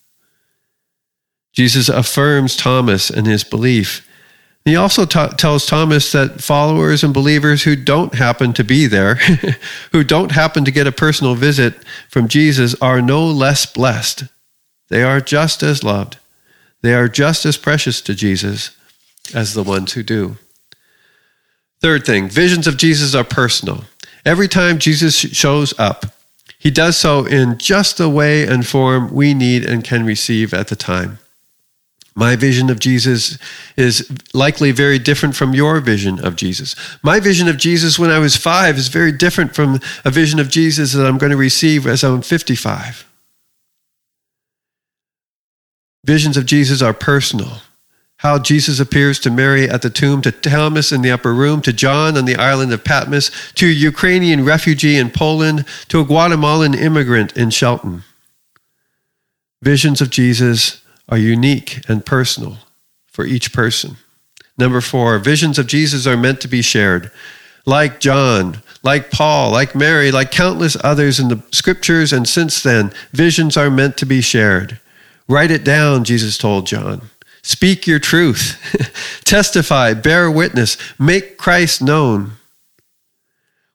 Jesus 1.51 1.89
affirms 1.89 2.55
Thomas 2.55 3.09
and 3.09 3.25
his 3.25 3.43
belief. 3.43 4.07
He 4.65 4.75
also 4.75 5.05
t- 5.05 5.35
tells 5.37 5.65
Thomas 5.65 6.11
that 6.11 6.41
followers 6.41 7.03
and 7.03 7.13
believers 7.13 7.63
who 7.63 7.75
don't 7.75 8.13
happen 8.13 8.53
to 8.53 8.63
be 8.63 8.85
there, 8.85 9.15
who 9.91 10.03
don't 10.03 10.31
happen 10.31 10.63
to 10.65 10.71
get 10.71 10.85
a 10.85 10.91
personal 10.91 11.33
visit 11.33 11.83
from 12.09 12.27
Jesus, 12.27 12.75
are 12.75 13.01
no 13.01 13.25
less 13.25 13.65
blessed. 13.65 14.25
They 14.89 15.01
are 15.01 15.21
just 15.21 15.63
as 15.63 15.83
loved. 15.83 16.17
They 16.81 16.93
are 16.93 17.07
just 17.07 17.45
as 17.45 17.57
precious 17.57 18.01
to 18.01 18.13
Jesus 18.13 18.75
as 19.33 19.53
the 19.53 19.63
ones 19.63 19.93
who 19.93 20.03
do. 20.03 20.37
Third 21.81 22.05
thing 22.05 22.29
visions 22.29 22.67
of 22.67 22.77
Jesus 22.77 23.15
are 23.15 23.23
personal. 23.23 23.85
Every 24.25 24.47
time 24.47 24.79
Jesus 24.79 25.15
shows 25.15 25.77
up, 25.79 26.05
he 26.57 26.69
does 26.69 26.97
so 26.97 27.25
in 27.25 27.57
just 27.57 27.97
the 27.97 28.09
way 28.09 28.45
and 28.45 28.67
form 28.67 29.13
we 29.13 29.33
need 29.33 29.65
and 29.65 29.83
can 29.83 30.05
receive 30.05 30.53
at 30.53 30.67
the 30.67 30.75
time. 30.75 31.19
My 32.15 32.35
vision 32.35 32.69
of 32.69 32.79
Jesus 32.79 33.37
is 33.77 34.11
likely 34.33 34.71
very 34.71 34.99
different 34.99 35.37
from 35.37 35.53
your 35.53 35.79
vision 35.79 36.19
of 36.25 36.35
Jesus. 36.35 36.75
My 37.01 37.21
vision 37.21 37.47
of 37.47 37.55
Jesus 37.55 37.97
when 37.97 38.09
I 38.09 38.19
was 38.19 38.35
five 38.35 38.77
is 38.77 38.89
very 38.89 39.13
different 39.13 39.55
from 39.55 39.79
a 40.03 40.11
vision 40.11 40.37
of 40.37 40.49
Jesus 40.49 40.91
that 40.91 41.07
I'm 41.07 41.17
going 41.17 41.31
to 41.31 41.37
receive 41.37 41.87
as 41.87 42.03
I'm 42.03 42.21
55. 42.21 43.05
Visions 46.03 46.35
of 46.35 46.45
Jesus 46.45 46.81
are 46.81 46.93
personal. 46.93 47.61
How 48.19 48.37
Jesus 48.37 48.81
appears 48.81 49.17
to 49.19 49.31
Mary 49.31 49.69
at 49.69 49.81
the 49.81 49.89
tomb, 49.89 50.21
to 50.23 50.31
Thomas 50.33 50.91
in 50.91 51.01
the 51.01 51.11
upper 51.11 51.33
room, 51.33 51.61
to 51.61 51.71
John 51.71 52.17
on 52.17 52.25
the 52.25 52.35
island 52.35 52.73
of 52.73 52.83
Patmos, 52.83 53.31
to 53.55 53.65
a 53.65 53.69
Ukrainian 53.69 54.43
refugee 54.43 54.97
in 54.97 55.09
Poland, 55.09 55.63
to 55.87 56.01
a 56.01 56.05
Guatemalan 56.05 56.73
immigrant 56.73 57.37
in 57.37 57.49
Shelton. 57.49 58.03
Visions 59.61 60.01
of 60.01 60.09
Jesus 60.09 60.81
are 61.07 61.17
unique 61.17 61.79
and 61.87 62.05
personal 62.05 62.57
for 63.07 63.25
each 63.25 63.53
person. 63.53 63.95
Number 64.57 64.81
four, 64.81 65.17
visions 65.19 65.57
of 65.57 65.67
Jesus 65.67 66.05
are 66.05 66.17
meant 66.17 66.41
to 66.41 66.49
be 66.49 66.61
shared. 66.61 67.11
Like 67.65 68.01
John, 68.01 68.61
like 68.83 69.11
Paul, 69.11 69.51
like 69.51 69.75
Mary, 69.75 70.11
like 70.11 70.29
countless 70.29 70.75
others 70.83 71.21
in 71.21 71.29
the 71.29 71.41
scriptures 71.51 72.11
and 72.11 72.27
since 72.27 72.61
then, 72.61 72.91
visions 73.13 73.55
are 73.55 73.69
meant 73.69 73.95
to 73.95 74.05
be 74.05 74.19
shared. 74.19 74.81
Write 75.29 75.51
it 75.51 75.63
down, 75.63 76.03
Jesus 76.03 76.37
told 76.37 76.67
John. 76.67 77.09
Speak 77.41 77.87
your 77.87 77.99
truth. 77.99 79.21
Testify, 79.23 79.93
bear 79.93 80.29
witness, 80.29 80.77
make 80.99 81.37
Christ 81.37 81.81
known. 81.81 82.33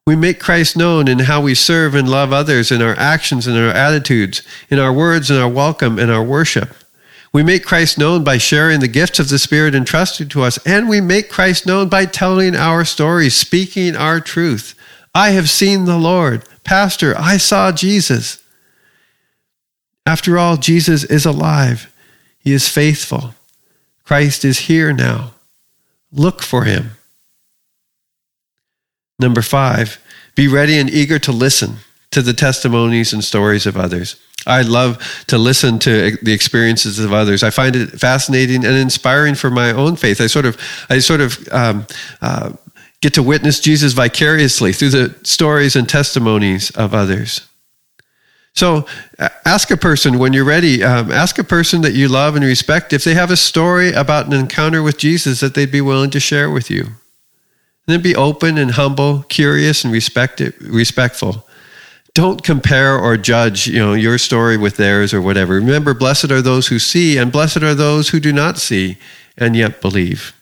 We 0.06 0.16
make 0.16 0.38
Christ 0.38 0.76
known 0.76 1.08
in 1.08 1.20
how 1.20 1.40
we 1.40 1.54
serve 1.54 1.94
and 1.94 2.08
love 2.08 2.32
others, 2.32 2.70
in 2.70 2.82
our 2.82 2.94
actions 2.98 3.46
and 3.46 3.56
our 3.56 3.70
attitudes, 3.70 4.42
in 4.68 4.78
our 4.78 4.92
words 4.92 5.30
and 5.30 5.40
our 5.40 5.48
welcome 5.48 5.98
and 5.98 6.10
our 6.10 6.22
worship. 6.22 6.74
We 7.32 7.42
make 7.42 7.64
Christ 7.64 7.98
known 7.98 8.22
by 8.22 8.38
sharing 8.38 8.80
the 8.80 8.88
gifts 8.88 9.18
of 9.18 9.28
the 9.28 9.38
Spirit 9.38 9.74
entrusted 9.74 10.30
to 10.30 10.42
us, 10.42 10.58
and 10.66 10.88
we 10.88 11.00
make 11.00 11.30
Christ 11.30 11.66
known 11.66 11.88
by 11.88 12.04
telling 12.04 12.54
our 12.54 12.84
stories, 12.84 13.34
speaking 13.34 13.96
our 13.96 14.20
truth. 14.20 14.74
I 15.14 15.30
have 15.30 15.48
seen 15.48 15.84
the 15.84 15.98
Lord. 15.98 16.44
Pastor, 16.64 17.14
I 17.18 17.38
saw 17.38 17.72
Jesus. 17.72 18.42
After 20.06 20.38
all, 20.38 20.58
Jesus 20.58 21.02
is 21.02 21.24
alive. 21.24 21.92
He 22.38 22.52
is 22.52 22.68
faithful. 22.68 23.34
Christ 24.04 24.44
is 24.44 24.60
here 24.60 24.92
now. 24.92 25.32
Look 26.12 26.42
for 26.42 26.64
him. 26.64 26.92
Number 29.18 29.42
five, 29.42 29.98
be 30.34 30.48
ready 30.48 30.78
and 30.78 30.90
eager 30.90 31.18
to 31.20 31.32
listen 31.32 31.76
to 32.10 32.22
the 32.22 32.32
testimonies 32.32 33.12
and 33.12 33.24
stories 33.24 33.66
of 33.66 33.76
others. 33.76 34.16
I 34.46 34.62
love 34.62 35.24
to 35.28 35.38
listen 35.38 35.78
to 35.80 36.16
the 36.22 36.32
experiences 36.32 36.98
of 36.98 37.12
others. 37.12 37.42
I 37.42 37.50
find 37.50 37.74
it 37.74 37.98
fascinating 37.98 38.64
and 38.64 38.76
inspiring 38.76 39.34
for 39.34 39.50
my 39.50 39.72
own 39.72 39.96
faith. 39.96 40.20
I 40.20 40.26
sort 40.26 40.44
of, 40.44 40.58
I 40.90 40.98
sort 40.98 41.20
of 41.20 41.48
um, 41.50 41.86
uh, 42.20 42.52
get 43.00 43.14
to 43.14 43.22
witness 43.22 43.60
Jesus 43.60 43.94
vicariously 43.94 44.72
through 44.72 44.90
the 44.90 45.18
stories 45.24 45.76
and 45.76 45.88
testimonies 45.88 46.70
of 46.70 46.94
others. 46.94 47.48
So 48.54 48.86
ask 49.44 49.70
a 49.72 49.76
person 49.76 50.18
when 50.18 50.32
you're 50.32 50.44
ready, 50.44 50.82
um, 50.84 51.10
ask 51.10 51.38
a 51.38 51.44
person 51.44 51.82
that 51.82 51.92
you 51.92 52.06
love 52.06 52.36
and 52.36 52.44
respect 52.44 52.92
if 52.92 53.02
they 53.02 53.14
have 53.14 53.32
a 53.32 53.36
story 53.36 53.92
about 53.92 54.26
an 54.26 54.32
encounter 54.32 54.80
with 54.80 54.96
Jesus 54.96 55.40
that 55.40 55.54
they'd 55.54 55.72
be 55.72 55.80
willing 55.80 56.10
to 56.10 56.20
share 56.20 56.48
with 56.48 56.70
you. 56.70 56.84
And 56.84 56.94
then 57.86 58.00
be 58.00 58.14
open 58.14 58.56
and 58.56 58.70
humble, 58.72 59.24
curious 59.24 59.82
and 59.82 59.92
respect 59.92 60.40
respectful. 60.60 61.46
Don't 62.14 62.44
compare 62.44 62.96
or 62.96 63.16
judge 63.16 63.66
you 63.66 63.80
know 63.80 63.92
your 63.92 64.18
story 64.18 64.56
with 64.56 64.76
theirs 64.76 65.12
or 65.12 65.20
whatever. 65.20 65.54
Remember 65.54 65.92
blessed 65.92 66.30
are 66.30 66.40
those 66.40 66.68
who 66.68 66.78
see 66.78 67.18
and 67.18 67.32
blessed 67.32 67.62
are 67.62 67.74
those 67.74 68.10
who 68.10 68.20
do 68.20 68.32
not 68.32 68.56
see 68.58 68.98
and 69.36 69.56
yet 69.56 69.80
believe. 69.80 70.32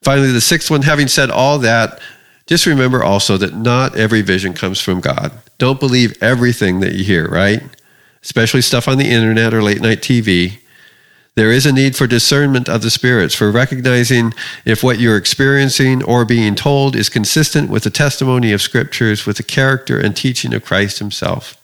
Finally 0.00 0.30
the 0.30 0.40
sixth 0.40 0.70
one 0.70 0.82
having 0.82 1.08
said 1.08 1.28
all 1.28 1.58
that 1.58 1.98
just 2.46 2.66
remember 2.66 3.02
also 3.02 3.36
that 3.36 3.54
not 3.54 3.96
every 3.96 4.22
vision 4.22 4.52
comes 4.52 4.80
from 4.80 5.00
god 5.00 5.32
don't 5.58 5.80
believe 5.80 6.16
everything 6.22 6.80
that 6.80 6.94
you 6.94 7.04
hear 7.04 7.28
right 7.28 7.62
especially 8.22 8.62
stuff 8.62 8.88
on 8.88 8.98
the 8.98 9.10
internet 9.10 9.54
or 9.54 9.62
late 9.62 9.80
night 9.80 10.00
tv 10.00 10.58
There 11.36 11.50
is 11.50 11.66
a 11.66 11.72
need 11.72 11.96
for 11.96 12.06
discernment 12.06 12.68
of 12.68 12.82
the 12.82 12.90
spirits, 12.90 13.34
for 13.34 13.50
recognizing 13.50 14.32
if 14.64 14.84
what 14.84 15.00
you're 15.00 15.16
experiencing 15.16 16.02
or 16.04 16.24
being 16.24 16.54
told 16.54 16.94
is 16.94 17.08
consistent 17.08 17.70
with 17.70 17.82
the 17.82 17.90
testimony 17.90 18.52
of 18.52 18.62
scriptures, 18.62 19.26
with 19.26 19.38
the 19.38 19.42
character 19.42 19.98
and 19.98 20.14
teaching 20.14 20.54
of 20.54 20.64
Christ 20.64 21.00
himself. 21.00 21.60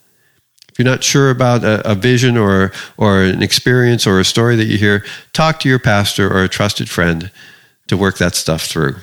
If 0.72 0.78
you're 0.78 0.90
not 0.90 1.04
sure 1.04 1.30
about 1.30 1.62
a, 1.62 1.88
a 1.88 1.94
vision 1.94 2.36
or, 2.36 2.72
or 2.96 3.22
an 3.22 3.42
experience 3.44 4.08
or 4.08 4.18
a 4.18 4.24
story 4.24 4.56
that 4.56 4.66
you 4.66 4.76
hear, 4.76 5.04
talk 5.32 5.60
to 5.60 5.68
your 5.68 5.78
pastor 5.78 6.28
or 6.28 6.42
a 6.42 6.48
trusted 6.48 6.90
friend 6.90 7.30
to 7.86 7.96
work 7.96 8.18
that 8.18 8.34
stuff 8.34 8.62
through. 8.62 8.96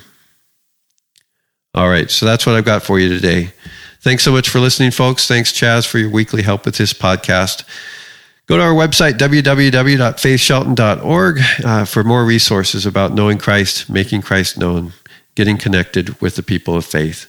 All 1.74 1.88
right, 1.88 2.10
so 2.10 2.26
that's 2.26 2.44
what 2.46 2.56
I've 2.56 2.64
got 2.64 2.82
for 2.82 2.98
you 2.98 3.08
today. 3.08 3.52
Thanks 4.00 4.22
so 4.22 4.32
much 4.32 4.48
for 4.48 4.60
listening, 4.60 4.90
folks. 4.90 5.28
Thanks, 5.28 5.52
Chaz, 5.52 5.86
for 5.86 5.98
your 5.98 6.10
weekly 6.10 6.42
help 6.42 6.64
with 6.64 6.76
this 6.76 6.92
podcast. 6.92 7.64
Go 8.46 8.56
to 8.56 8.62
our 8.62 8.72
website, 8.72 9.18
www.faithshelton.org, 9.18 11.40
uh, 11.64 11.84
for 11.84 12.02
more 12.02 12.24
resources 12.24 12.86
about 12.86 13.12
knowing 13.12 13.36
Christ, 13.36 13.90
making 13.90 14.22
Christ 14.22 14.56
known, 14.56 14.94
getting 15.34 15.58
connected 15.58 16.18
with 16.22 16.36
the 16.36 16.42
people 16.42 16.74
of 16.74 16.86
faith. 16.86 17.26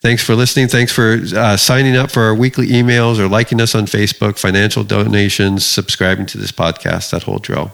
Thanks 0.00 0.22
for 0.22 0.34
listening. 0.34 0.68
Thanks 0.68 0.92
for 0.92 1.18
uh, 1.34 1.56
signing 1.56 1.96
up 1.96 2.10
for 2.10 2.24
our 2.24 2.34
weekly 2.34 2.66
emails 2.68 3.18
or 3.18 3.28
liking 3.28 3.58
us 3.60 3.74
on 3.74 3.86
Facebook, 3.86 4.38
financial 4.38 4.84
donations, 4.84 5.64
subscribing 5.64 6.26
to 6.26 6.36
this 6.36 6.52
podcast, 6.52 7.10
that 7.10 7.22
whole 7.22 7.38
drill. 7.38 7.72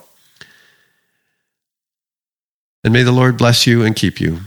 And 2.85 2.93
may 2.93 3.03
the 3.03 3.11
Lord 3.13 3.37
bless 3.37 3.67
you 3.67 3.83
and 3.83 3.97
keep 3.97 4.21
you. 4.21 4.39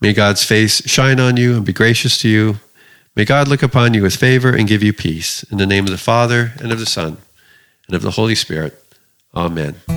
May 0.00 0.12
God's 0.12 0.44
face 0.44 0.86
shine 0.88 1.18
on 1.18 1.36
you 1.36 1.56
and 1.56 1.64
be 1.64 1.72
gracious 1.72 2.18
to 2.18 2.28
you. 2.28 2.60
May 3.14 3.24
God 3.24 3.48
look 3.48 3.62
upon 3.62 3.94
you 3.94 4.02
with 4.02 4.16
favor 4.16 4.54
and 4.54 4.68
give 4.68 4.82
you 4.82 4.92
peace. 4.92 5.42
In 5.44 5.56
the 5.56 5.66
name 5.66 5.84
of 5.84 5.90
the 5.90 5.98
Father, 5.98 6.52
and 6.60 6.70
of 6.70 6.78
the 6.78 6.86
Son, 6.86 7.16
and 7.86 7.96
of 7.96 8.02
the 8.02 8.10
Holy 8.10 8.34
Spirit. 8.34 8.82
Amen. 9.34 9.95